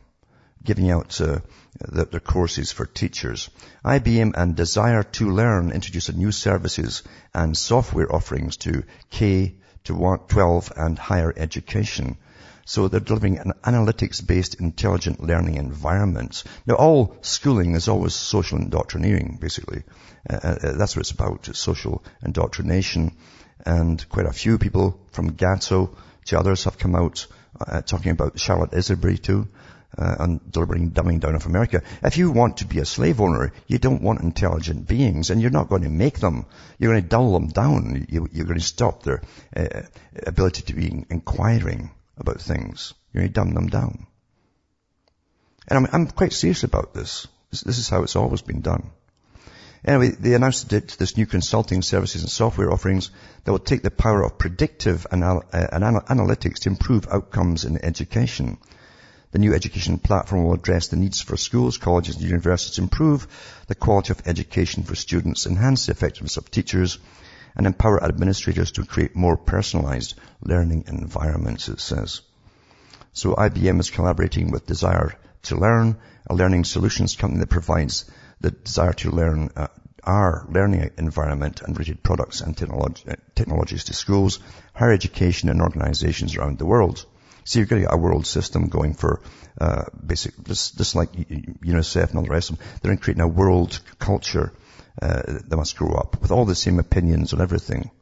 [0.62, 1.39] giving out uh,
[1.81, 3.49] the, their courses for teachers.
[3.83, 9.55] IBM and Desire2Learn introduced new services and software offerings to K
[9.87, 12.16] to 12 and higher education.
[12.64, 16.42] So they're delivering an analytics-based intelligent learning environment.
[16.66, 19.85] Now all schooling is always social indoctrinating, basically.
[20.29, 23.16] Uh, uh, that's what it's about, social indoctrination.
[23.64, 25.96] And quite a few people from Gatto
[26.27, 27.27] to others have come out
[27.61, 29.49] uh, talking about Charlotte Iserbyt too,
[29.99, 31.83] uh, and delivering dumbing down of America.
[32.03, 35.51] If you want to be a slave owner, you don't want intelligent beings, and you're
[35.51, 36.47] not going to make them.
[36.79, 38.07] You're going to dull them down.
[38.09, 39.23] You, are going to stop their
[39.57, 39.83] uh,
[40.27, 42.95] ability to be inquiring about things.
[43.13, 44.07] You're going to dumb them down.
[45.69, 47.27] And I'm, I'm quite serious about this.
[47.51, 47.63] this.
[47.63, 48.91] This is how it's always been done.
[49.87, 53.11] Anyway, they announced this new consulting services and software offerings
[53.45, 57.85] that will take the power of predictive anal- uh, anal- analytics to improve outcomes in
[57.85, 58.59] education.
[59.33, 63.27] The new education platform will address the needs for schools, colleges and universities improve
[63.67, 66.99] the quality of education for students, enhance the effectiveness of teachers,
[67.57, 72.21] and empower administrators to create more personalized learning environments, it says.
[73.12, 78.05] So IBM is collaborating with Desire to Learn, a learning solutions company that provides
[78.41, 79.69] the Desire2Learn uh,
[80.07, 84.39] our learning environment and related products and technology, uh, technologies to schools,
[84.73, 87.05] higher education and organizations around the world.
[87.47, 89.21] So you're getting a world system going for
[89.61, 92.67] uh, basic, just, just like UNICEF and all the rest of them.
[92.83, 94.53] They're creating a world culture
[95.01, 97.93] uh, that must grow up with all the same opinions on everything.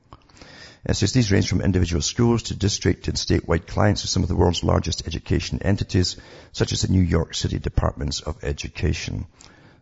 [0.87, 4.30] It says these range from individual schools to district and statewide clients of some of
[4.30, 6.16] the world's largest education entities,
[6.52, 9.26] such as the New York City Departments of Education.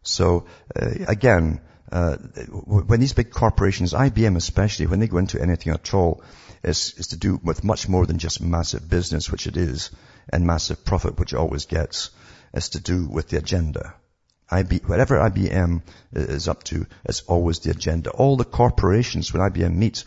[0.02, 1.60] So uh, again,
[1.92, 6.22] uh, when these big corporations, IBM especially, when they go into anything at all,
[6.62, 9.90] is, is to do with much more than just massive business, which it is,
[10.28, 12.10] and massive profit, which it always gets.
[12.54, 13.94] It's to do with the agenda.
[14.50, 18.10] IB, whatever IBM is up to, it's always the agenda.
[18.10, 20.04] All the corporations, when IBM meets,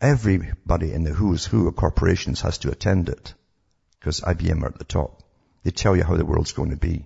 [0.00, 3.34] everybody in the who's who of corporations has to attend it.
[3.98, 5.22] Because IBM are at the top.
[5.62, 7.04] They tell you how the world's going to be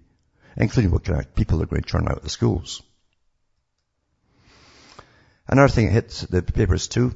[0.57, 2.83] including what kind of people are going to turn out of the schools.
[5.47, 7.15] Another thing that hits the papers too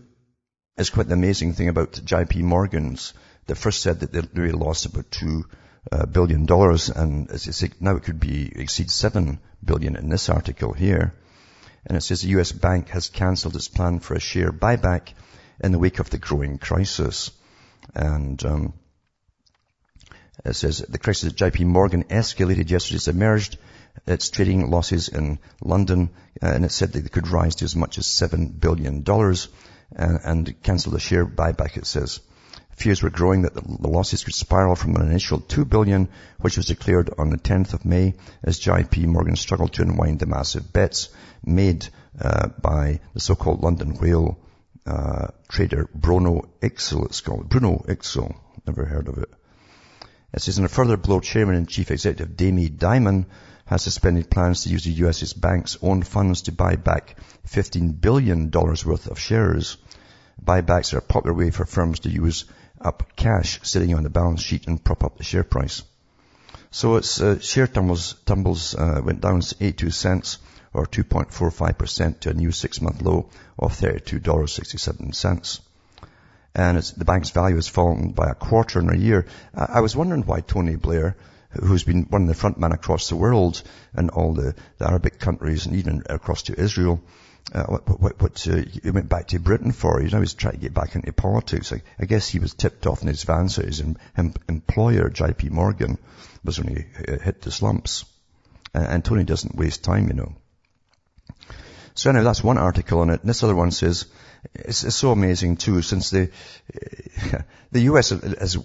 [0.81, 3.12] is quite the amazing thing about JP Morgan's.
[3.47, 5.45] They first said that they really lost about two
[5.93, 10.29] uh, billion dollars, and as say, now it could be exceed seven billion in this
[10.29, 11.14] article here.
[11.87, 12.53] And it says the U.S.
[12.53, 15.12] bank has cancelled its plan for a share buyback
[15.62, 17.31] in the wake of the growing crisis.
[17.95, 18.75] And um,
[20.45, 22.97] it says the crisis at JP Morgan escalated yesterday.
[22.97, 23.59] It's emerged
[24.07, 26.11] its trading losses in London,
[26.43, 29.03] uh, and it said that they could rise to as much as $7 billion
[29.94, 32.20] and, and cancel the share buyback, it says.
[32.72, 36.09] Fears were growing that the, losses could spiral from an initial 2 billion,
[36.40, 40.26] which was declared on the 10th of May, as JP Morgan struggled to unwind the
[40.26, 41.11] massive bets
[41.44, 41.87] made
[42.18, 44.38] uh, by the so-called London whale
[44.87, 47.48] uh, trader Bruno Iksil, it's called.
[47.48, 48.35] Bruno Iksil.
[48.66, 49.29] Never heard of it.
[50.33, 53.26] It says in a further blow, Chairman and Chief Executive Jamie Dimon
[53.70, 55.33] has suspended plans to use the U.S.
[55.33, 57.14] bank's own funds to buy back
[57.46, 59.76] $15 billion worth of shares.
[60.44, 62.46] Buybacks are a popular way for firms to use
[62.80, 65.85] up cash sitting on the balance sheet and prop up the share price.
[66.72, 70.38] So its uh, share tumbles, tumbles uh, went down 82 cents
[70.74, 75.61] or 2.45% to a new six-month low of $32.67
[76.54, 79.26] and the bank's value has fallen by a quarter in a year.
[79.54, 81.16] I was wondering why Tony Blair,
[81.53, 85.19] who's been one of the front men across the world and all the, the Arabic
[85.19, 87.03] countries and even across to Israel,
[87.53, 90.01] uh, what, what, what uh, he went back to Britain for.
[90.01, 91.73] You know, He's trying to get back into politics.
[91.73, 93.97] I, I guess he was tipped off in his van, so his em,
[94.49, 95.99] employer, JP Morgan,
[96.45, 98.05] was when he uh, hit the slumps.
[98.73, 100.37] And, and Tony doesn't waste time, you know.
[101.95, 103.21] So anyway, that's one article on it.
[103.21, 104.07] And this other one says,
[104.55, 106.31] it's, it's so amazing too, since the,
[107.73, 108.57] the US is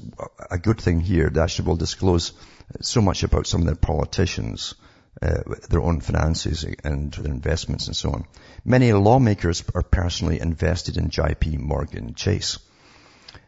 [0.50, 1.30] a good thing here.
[1.30, 2.34] They actually will disclose
[2.82, 4.76] so much about some of their politicians,
[5.22, 8.26] uh, their own finances and their investments and so on.
[8.64, 12.60] Many lawmakers are personally invested in JP Morgan Chase.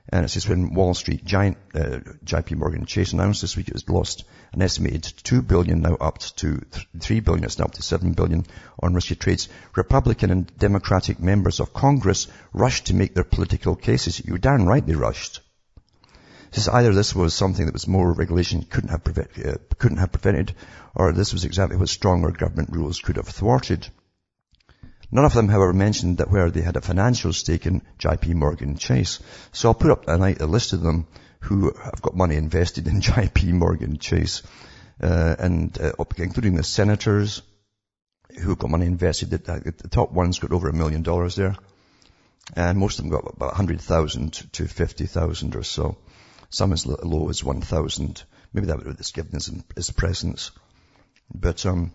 [0.09, 3.73] And it says when Wall Street giant uh, JP Morgan Chase announced this week it
[3.73, 6.61] was lost an estimated 2 billion, now up to
[6.99, 8.45] 3 billion, it's now up to 7 billion
[8.81, 9.49] on risky trades.
[9.75, 14.23] Republican and Democratic members of Congress rushed to make their political cases.
[14.23, 15.41] You're darn right they rushed.
[16.51, 20.55] Says either this was something that was more regulation couldn't have, uh, couldn't have prevented,
[20.95, 23.87] or this was exactly what stronger government rules could have thwarted.
[25.11, 28.77] None of them, however, mentioned that where they had a financial stake in JP Morgan
[28.77, 29.19] Chase.
[29.53, 31.07] So I'll put up tonight a list of them
[31.39, 34.43] who have got money invested in JP Morgan Chase,
[35.01, 37.41] uh, and uh, including the senators
[38.41, 39.29] who got money invested.
[39.29, 41.55] The, the top one's got over a million dollars there,
[42.55, 45.97] and most of them got about 100,000 to 50,000 or so.
[46.49, 48.23] Some as low as 1,000.
[48.53, 50.51] Maybe that would have given as presents.
[51.33, 51.91] But, um,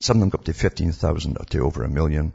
[0.00, 2.34] some of them go up to 15,000 up to over a million.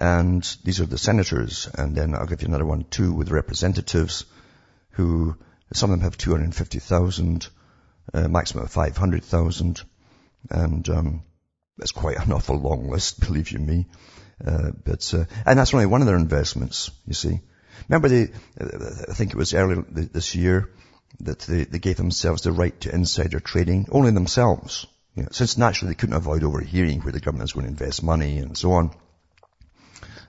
[0.00, 1.68] And these are the senators.
[1.72, 4.24] And then I'll give you another one too with representatives
[4.90, 5.36] who,
[5.72, 7.48] some of them have 250,000,
[8.12, 9.82] uh, maximum of 500,000.
[10.50, 11.22] And, um,
[11.78, 13.86] that's quite an awful long list, believe you me.
[14.44, 17.40] Uh, but, uh, and that's only one of their investments, you see.
[17.88, 20.70] Remember they, uh, I think it was earlier this year
[21.20, 24.86] that they, they gave themselves the right to insider trading, only themselves.
[25.14, 28.02] You know, since naturally they couldn't avoid overhearing where the government is going to invest
[28.02, 28.90] money and so on,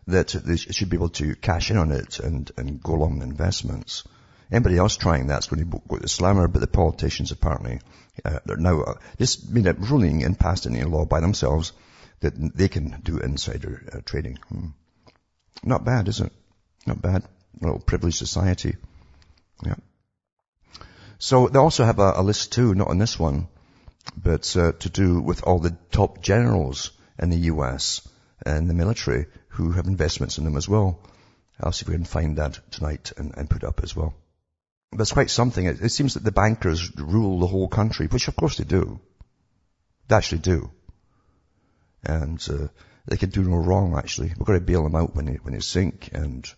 [0.08, 3.28] that they should be able to cash in on it and, and go along with
[3.28, 4.04] investments.
[4.52, 7.80] Anybody else trying that's going to go to the slammer, but the politicians apparently,
[8.26, 11.72] uh, they're now uh, just made a ruling and passed any law by themselves
[12.20, 14.38] that they can do insider uh, trading.
[14.50, 14.68] Hmm.
[15.64, 16.32] Not bad, is it?
[16.86, 17.24] Not bad.
[17.62, 18.76] A little privileged society.
[19.66, 19.76] Yeah.
[21.18, 23.48] So they also have a, a list too, not on this one,
[24.18, 28.08] but uh, to do with all the top generals in the U.S.
[28.46, 31.00] and the military who have investments in them as well.
[31.62, 34.14] I'll see if we can find that tonight and, and put up as well.
[34.92, 35.66] It's quite something.
[35.66, 39.00] It, it, seems that the bankers rule the whole country, which of course they do.
[40.08, 40.72] They actually do.
[42.04, 42.68] And uh,
[43.08, 44.30] they can do no wrong, actually.
[44.30, 46.52] We've got to bail them out when they, when they sink and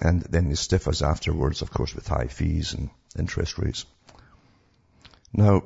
[0.00, 3.86] and then they stiff us afterwards, of course, with high fees and interest rates.
[5.32, 5.64] Now,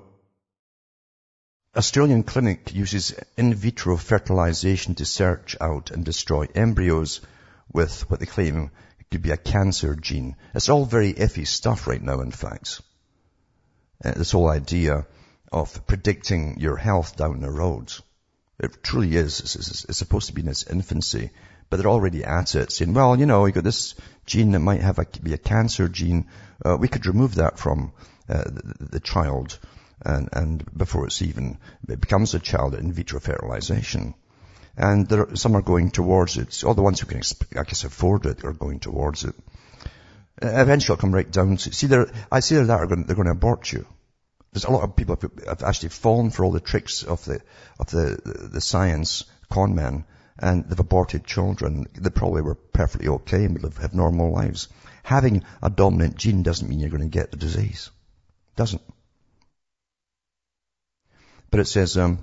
[1.76, 7.20] Australian clinic uses in vitro fertilization to search out and destroy embryos
[7.72, 8.70] with what they claim
[9.10, 10.36] could be a cancer gene.
[10.54, 12.80] It's all very iffy stuff right now, in fact.
[14.04, 15.06] Uh, this whole idea
[15.52, 17.92] of predicting your health down the road.
[18.58, 19.40] It truly is.
[19.40, 21.30] It's, it's, it's, supposed to be in its infancy,
[21.70, 23.94] but they're already at it, saying, well, you know, you got this
[24.26, 26.26] gene that might have a, be a cancer gene.
[26.64, 27.92] Uh, we could remove that from
[28.28, 29.58] uh, the, the child
[30.02, 31.58] and, and before it's even,
[31.88, 34.14] it becomes a child in vitro fertilization.
[34.76, 36.64] And there, some are going towards it.
[36.64, 37.22] All the ones who can,
[37.56, 39.34] I guess, afford it are going towards it.
[40.40, 43.26] Eventually it'll come right down to, see there, I see that are going, they're going
[43.26, 43.86] to abort you.
[44.52, 47.40] There's a lot of people have actually fallen for all the tricks of the,
[47.78, 50.04] of the, the, the science con men
[50.40, 51.86] and they've aborted children.
[51.94, 54.68] They probably were perfectly okay and would have normal lives.
[55.02, 57.90] Having a dominant gene doesn't mean you're going to get the disease.
[58.56, 58.82] Doesn't.
[61.50, 62.20] But it says, um,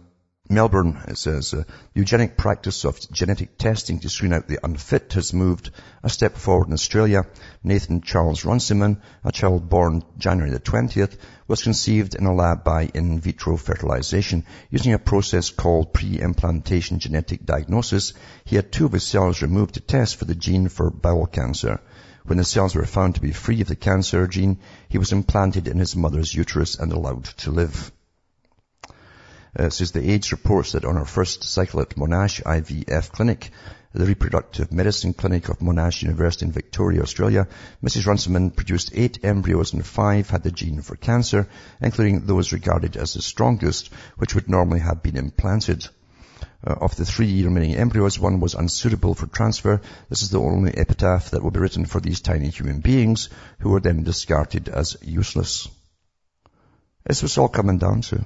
[0.49, 1.63] Melbourne, it says, uh,
[1.93, 5.71] eugenic practice of genetic testing to screen out the unfit has moved
[6.03, 7.25] a step forward in Australia.
[7.63, 11.17] Nathan Charles Runciman, a child born January the 20th,
[11.47, 17.45] was conceived in a lab by in vitro fertilization using a process called pre-implantation genetic
[17.45, 18.13] diagnosis.
[18.43, 21.79] He had two of his cells removed to test for the gene for bowel cancer.
[22.25, 24.57] When the cells were found to be free of the cancer gene,
[24.89, 27.91] he was implanted in his mother's uterus and allowed to live.
[29.57, 33.49] Uh, says the Age reports that on her first cycle at Monash IVF clinic,
[33.91, 37.47] the reproductive medicine clinic of Monash University in Victoria, Australia,
[37.83, 38.05] Mrs.
[38.05, 41.47] Runciman produced eight embryos and five had the gene for cancer,
[41.81, 45.87] including those regarded as the strongest, which would normally have been implanted.
[46.63, 49.81] Uh, of the three remaining embryos, one was unsuitable for transfer.
[50.09, 53.29] This is the only epitaph that will be written for these tiny human beings,
[53.59, 55.67] who were then discarded as useless.
[57.05, 58.23] This was all coming down to.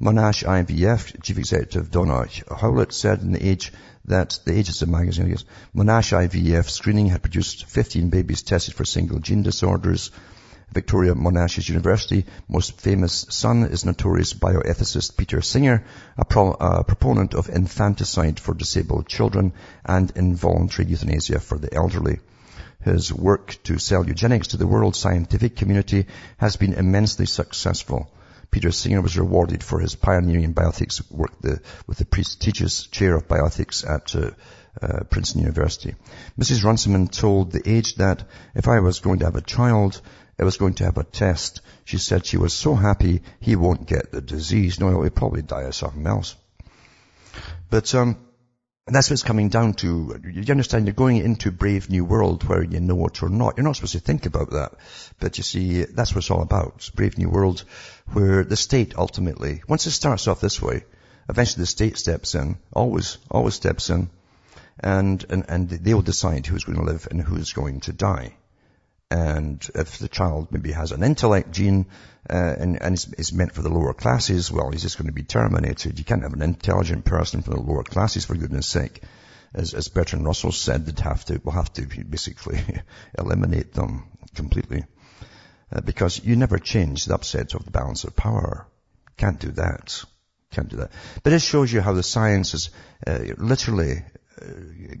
[0.00, 3.72] Monash IVF Chief Executive Donna Howlett said in the Age
[4.04, 5.44] that the Age is magazine, I guess,
[5.74, 10.10] Monash IVF screening had produced 15 babies tested for single gene disorders.
[10.72, 15.84] Victoria Monash's University most famous son is notorious bioethicist Peter Singer,
[16.16, 19.52] a, pro- a proponent of infanticide for disabled children
[19.84, 22.20] and involuntary euthanasia for the elderly.
[22.80, 26.06] His work to sell eugenics to the world scientific community
[26.38, 28.10] has been immensely successful.
[28.52, 33.26] Peter Singer was rewarded for his pioneering bioethics work the, with the prestigious chair of
[33.26, 34.30] bioethics at uh,
[34.80, 35.94] uh, Princeton University.
[36.38, 36.62] Mrs.
[36.62, 40.00] Runciman told The Age that if I was going to have a child,
[40.38, 41.62] I was going to have a test.
[41.86, 44.78] She said she was so happy he won't get the disease.
[44.78, 46.36] No, he'll probably die of something else.
[47.70, 48.18] But um,
[48.86, 50.20] and that's what it's coming down to.
[50.24, 53.56] You understand, you're going into a brave new world where you know it or not.
[53.56, 54.72] You're not supposed to think about that.
[55.20, 56.74] But you see, that's what it's all about.
[56.76, 57.64] It's brave new world
[58.12, 60.84] where the state ultimately, once it starts off this way,
[61.28, 64.10] eventually the state steps in, always, always steps in,
[64.80, 68.34] and, and, and they'll decide who's going to live and who's going to die.
[69.12, 71.84] And if the child maybe has an intellect gene,
[72.30, 75.12] uh, and, and it's, it's, meant for the lower classes, well, he's just going to
[75.12, 75.98] be terminated.
[75.98, 79.02] You can't have an intelligent person from the lower classes, for goodness sake.
[79.52, 82.64] As, as Bertrand Russell said, they'd have to, we'll have to basically
[83.18, 84.04] eliminate them
[84.34, 84.84] completely.
[85.70, 88.66] Uh, because you never change the upset of the balance of power.
[89.18, 90.02] Can't do that.
[90.52, 90.90] Can't do that.
[91.22, 92.70] But it shows you how the science has
[93.06, 94.04] uh, literally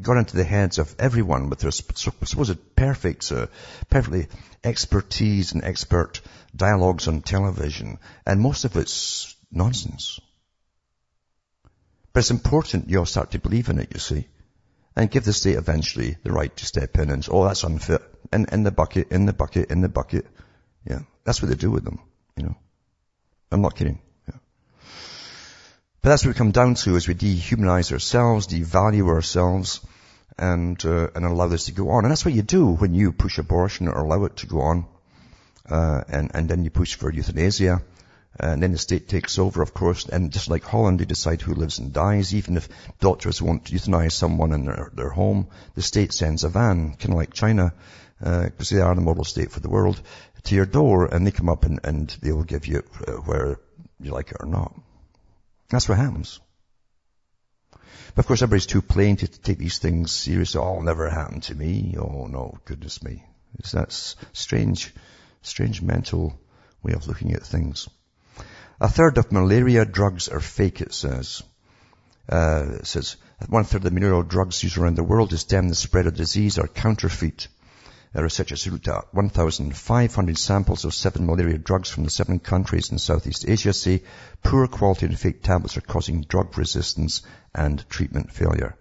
[0.00, 3.46] got into the heads of everyone with their supposed perfect, uh,
[3.90, 4.28] perfectly
[4.62, 6.20] expertise and expert
[6.54, 7.98] dialogues on television.
[8.26, 10.20] And most of it's nonsense.
[12.12, 14.28] But it's important you all start to believe in it, you see.
[14.94, 18.02] And give the state eventually the right to step in and say, oh, that's unfit.
[18.32, 20.26] In, in the bucket, in the bucket, in the bucket.
[20.86, 21.00] Yeah.
[21.24, 22.00] That's what they do with them,
[22.36, 22.56] you know.
[23.50, 24.00] I'm not kidding.
[26.02, 29.80] But that's what we come down to as we dehumanize ourselves, devalue ourselves,
[30.36, 32.04] and, uh, and allow this to go on.
[32.04, 34.86] And that's what you do when you push abortion or allow it to go on.
[35.70, 37.82] Uh, and, and then you push for euthanasia.
[38.40, 41.54] And then the state takes over, of course, and just like Holland, they decide who
[41.54, 42.34] lives and dies.
[42.34, 45.46] Even if doctors want to euthanize someone in their, their home,
[45.76, 47.74] the state sends a van, kind of like China,
[48.18, 50.00] because uh, they are the model state for the world,
[50.44, 53.60] to your door, and they come up and, and they will give you uh, where
[54.00, 54.74] you like it or not.
[55.72, 56.38] That's what happens.
[58.14, 60.60] But of course everybody's too plain to take these things seriously.
[60.60, 61.96] Oh, never happen to me.
[61.98, 63.24] Oh no, goodness me.
[63.58, 64.94] It's that strange,
[65.40, 66.38] strange mental
[66.82, 67.88] way of looking at things.
[68.82, 71.42] A third of malaria drugs are fake, it says.
[72.28, 73.16] Uh, it says
[73.48, 76.14] one third of the malarial drugs used around the world to stem the spread of
[76.14, 77.48] disease are counterfeit.
[78.14, 83.48] Researchers looked at 1,500 samples of seven malaria drugs from the seven countries in Southeast
[83.48, 84.02] Asia say
[84.42, 87.22] poor quality and fake tablets are causing drug resistance
[87.54, 88.76] and treatment failure.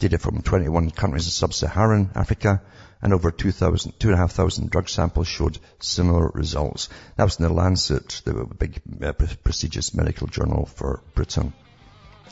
[0.00, 2.60] Data from 21 countries in sub-Saharan Africa
[3.02, 6.88] and over 2,000, 2,500 drug samples showed similar results.
[7.16, 11.52] That was in the Lancet, the big uh, prestigious medical journal for Britain.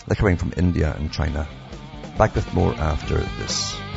[0.06, 1.48] They're coming from India and China.
[2.16, 3.87] Back with more after this.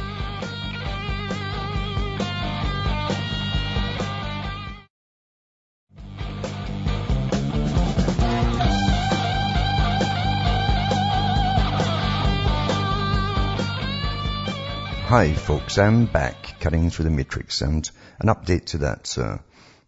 [15.12, 17.92] Hi folks, I'm back cutting through the matrix and
[18.22, 19.40] an update to that uh,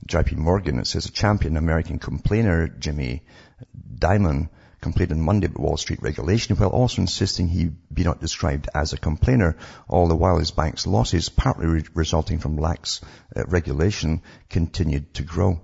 [0.05, 0.80] JP Morgan.
[0.80, 3.24] It says a champion American complainer, Jimmy
[3.97, 4.49] Dimon,
[4.82, 8.91] complained on Monday about Wall Street regulation while also insisting he be not described as
[8.91, 9.55] a complainer.
[9.88, 12.99] All the while his bank's losses, partly re- resulting from lax
[13.34, 15.61] uh, regulation, continued to grow.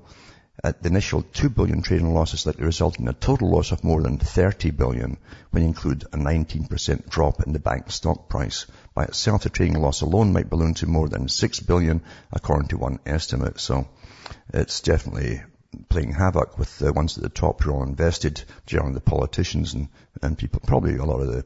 [0.62, 4.01] At the initial 2 billion trading losses likely result in a total loss of more
[4.01, 5.18] than 30 billion
[5.51, 8.66] when you include a 19% drop in the bank's stock price.
[8.93, 12.01] By itself, the trading loss alone might balloon to more than 6 billion
[12.34, 13.60] according to one estimate.
[13.60, 13.88] So
[14.53, 15.41] it's definitely
[15.88, 19.74] playing havoc with the ones at the top who are all invested, generally the politicians
[19.74, 19.88] and,
[20.22, 21.45] and people, probably a lot of the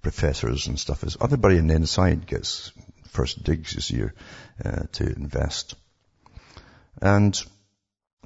[0.00, 1.02] professors and stuff.
[1.02, 2.70] Is everybody on the inside gets
[3.14, 4.14] first digs this year
[4.64, 5.74] uh, to invest.
[7.00, 7.40] And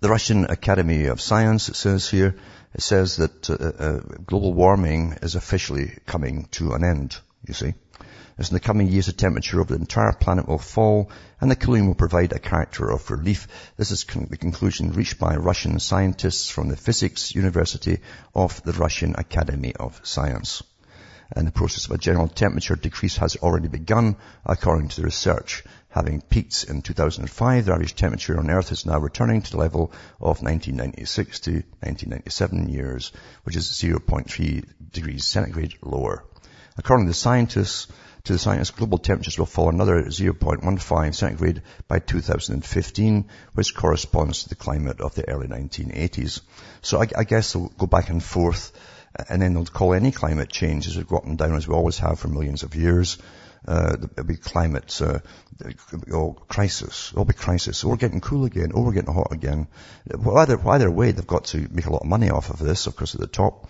[0.01, 2.37] the Russian Academy of Science, says here,
[2.75, 7.75] it says that uh, uh, global warming is officially coming to an end, you see.
[8.39, 11.57] As in the coming years, the temperature of the entire planet will fall and the
[11.57, 13.49] cooling will provide a character of relief.
[13.77, 17.99] This is con- the conclusion reached by Russian scientists from the Physics University
[18.37, 20.63] of the Russian Academy of Science.
[21.33, 25.65] And the process of a general temperature decrease has already begun, according to the research.
[25.91, 29.91] Having peaked in 2005, the average temperature on Earth is now returning to the level
[30.21, 33.13] of 1996 to 1997 years,
[33.45, 36.25] which is 0.3 degrees centigrade lower.
[36.77, 37.89] According to the scientists,
[38.25, 43.25] to the global temperatures will fall another 0.15 centigrade by 2015,
[43.55, 46.43] which corresponds to the climate of the early 1980s.
[46.83, 48.73] So I, I guess they'll go back and forth,
[49.29, 51.75] and then they'll call any climate change as we go up and down as we
[51.75, 53.19] always have for millions of years
[53.67, 55.19] uh, there'll be climate, uh,
[56.13, 57.11] oh, crisis.
[57.11, 57.85] There'll be crisis.
[57.85, 58.73] Oh, we're getting cool again.
[58.75, 59.69] Oh, we're getting hot again.
[60.07, 62.87] Well, either, either way, they've got to make a lot of money off of this,
[62.87, 63.69] of course, at the top,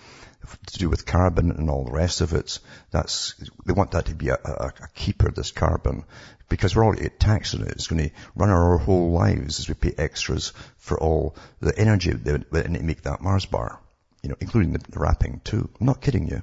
[0.66, 2.58] to do with carbon and all the rest of it.
[2.90, 3.34] That's,
[3.66, 6.04] they want that to be a, a, a keeper, this carbon,
[6.48, 7.68] because we're already taxing it.
[7.68, 12.12] It's going to run our whole lives as we pay extras for all the energy
[12.12, 13.80] that they make that Mars bar,
[14.22, 15.68] you know, including the, wrapping too.
[15.80, 16.42] I'm not kidding you.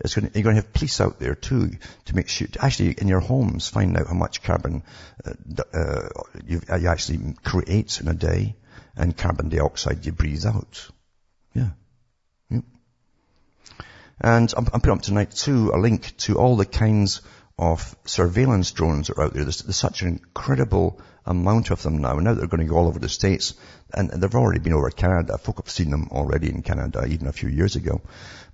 [0.00, 1.70] It's going to, you're going to have police out there too
[2.06, 4.82] to make sure, to actually in your homes find out how much carbon
[5.24, 5.32] uh,
[5.72, 6.08] uh,
[6.46, 8.56] you, you, actually create in a day
[8.96, 10.88] and carbon dioxide you breathe out.
[11.54, 11.70] Yeah.
[12.50, 12.64] Yep.
[14.20, 17.22] And I'm, I'm putting up tonight too a link to all the kinds
[17.58, 19.44] of surveillance drones that are out there.
[19.44, 22.14] There's, there's such an incredible amount of them now.
[22.14, 23.54] Now they're going to go all over the States.
[23.94, 25.38] And they've already been over Canada.
[25.38, 28.00] Folk have seen them already in Canada even a few years ago.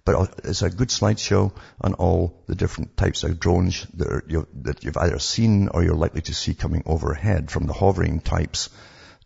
[0.05, 4.25] But uh, it's a good slideshow on all the different types of drones that, are,
[4.27, 8.21] you, that you've either seen or you're likely to see coming overhead from the hovering
[8.21, 8.71] types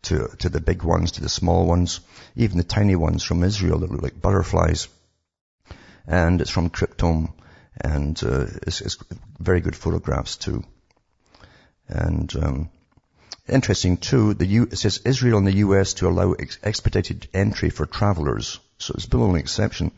[0.02, 2.00] to, to the big ones, to the small ones,
[2.36, 4.88] even the tiny ones from Israel that look like butterflies.
[6.06, 7.32] And it's from Cryptome,
[7.80, 8.98] and uh, it's, it's,
[9.38, 10.62] very good photographs too.
[11.88, 12.70] And um,
[13.48, 15.94] interesting too, the U, it says Israel and the U.S.
[15.94, 18.60] to allow ex- expedited entry for travelers.
[18.78, 19.90] So it's below an exception.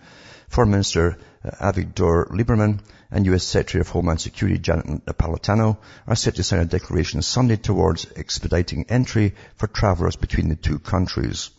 [0.49, 3.45] Foreign Minister uh, Avigdor Lieberman and U.S.
[3.45, 8.87] Secretary of Homeland Security Janet Napolitano are set to sign a declaration Sunday towards expediting
[8.89, 11.51] entry for travelers between the two countries.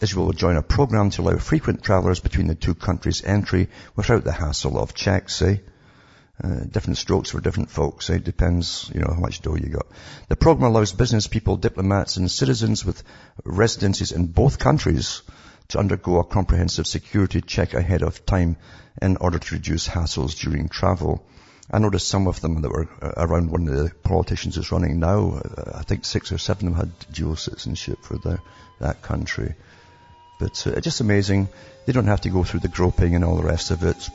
[0.00, 4.24] Israel will join a program to allow frequent travelers between the two countries entry without
[4.24, 5.56] the hassle of checks, eh?
[6.42, 8.10] Uh, different strokes for different folks.
[8.10, 8.14] Eh?
[8.14, 9.88] It depends, you know, how much dough you got.
[10.28, 13.02] The program allows business people, diplomats, and citizens with
[13.44, 15.22] residences in both countries
[15.68, 18.56] to undergo a comprehensive security check ahead of time
[19.02, 21.26] in order to reduce hassles during travel.
[21.70, 25.00] I noticed some of them that were uh, around one of the politicians is running
[25.00, 25.32] now.
[25.32, 28.38] Uh, I think six or seven of them had dual citizenship for the,
[28.78, 29.54] that country.
[30.38, 31.48] But uh, it's just amazing.
[31.86, 34.08] They don't have to go through the groping and all the rest of it.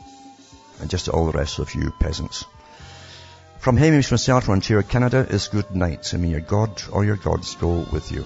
[0.79, 2.45] And just all the rest of you peasants.
[3.59, 6.13] From Hamish from Seattle, Ontario, Canada is good night.
[6.13, 8.25] And may your God or your gods go with you.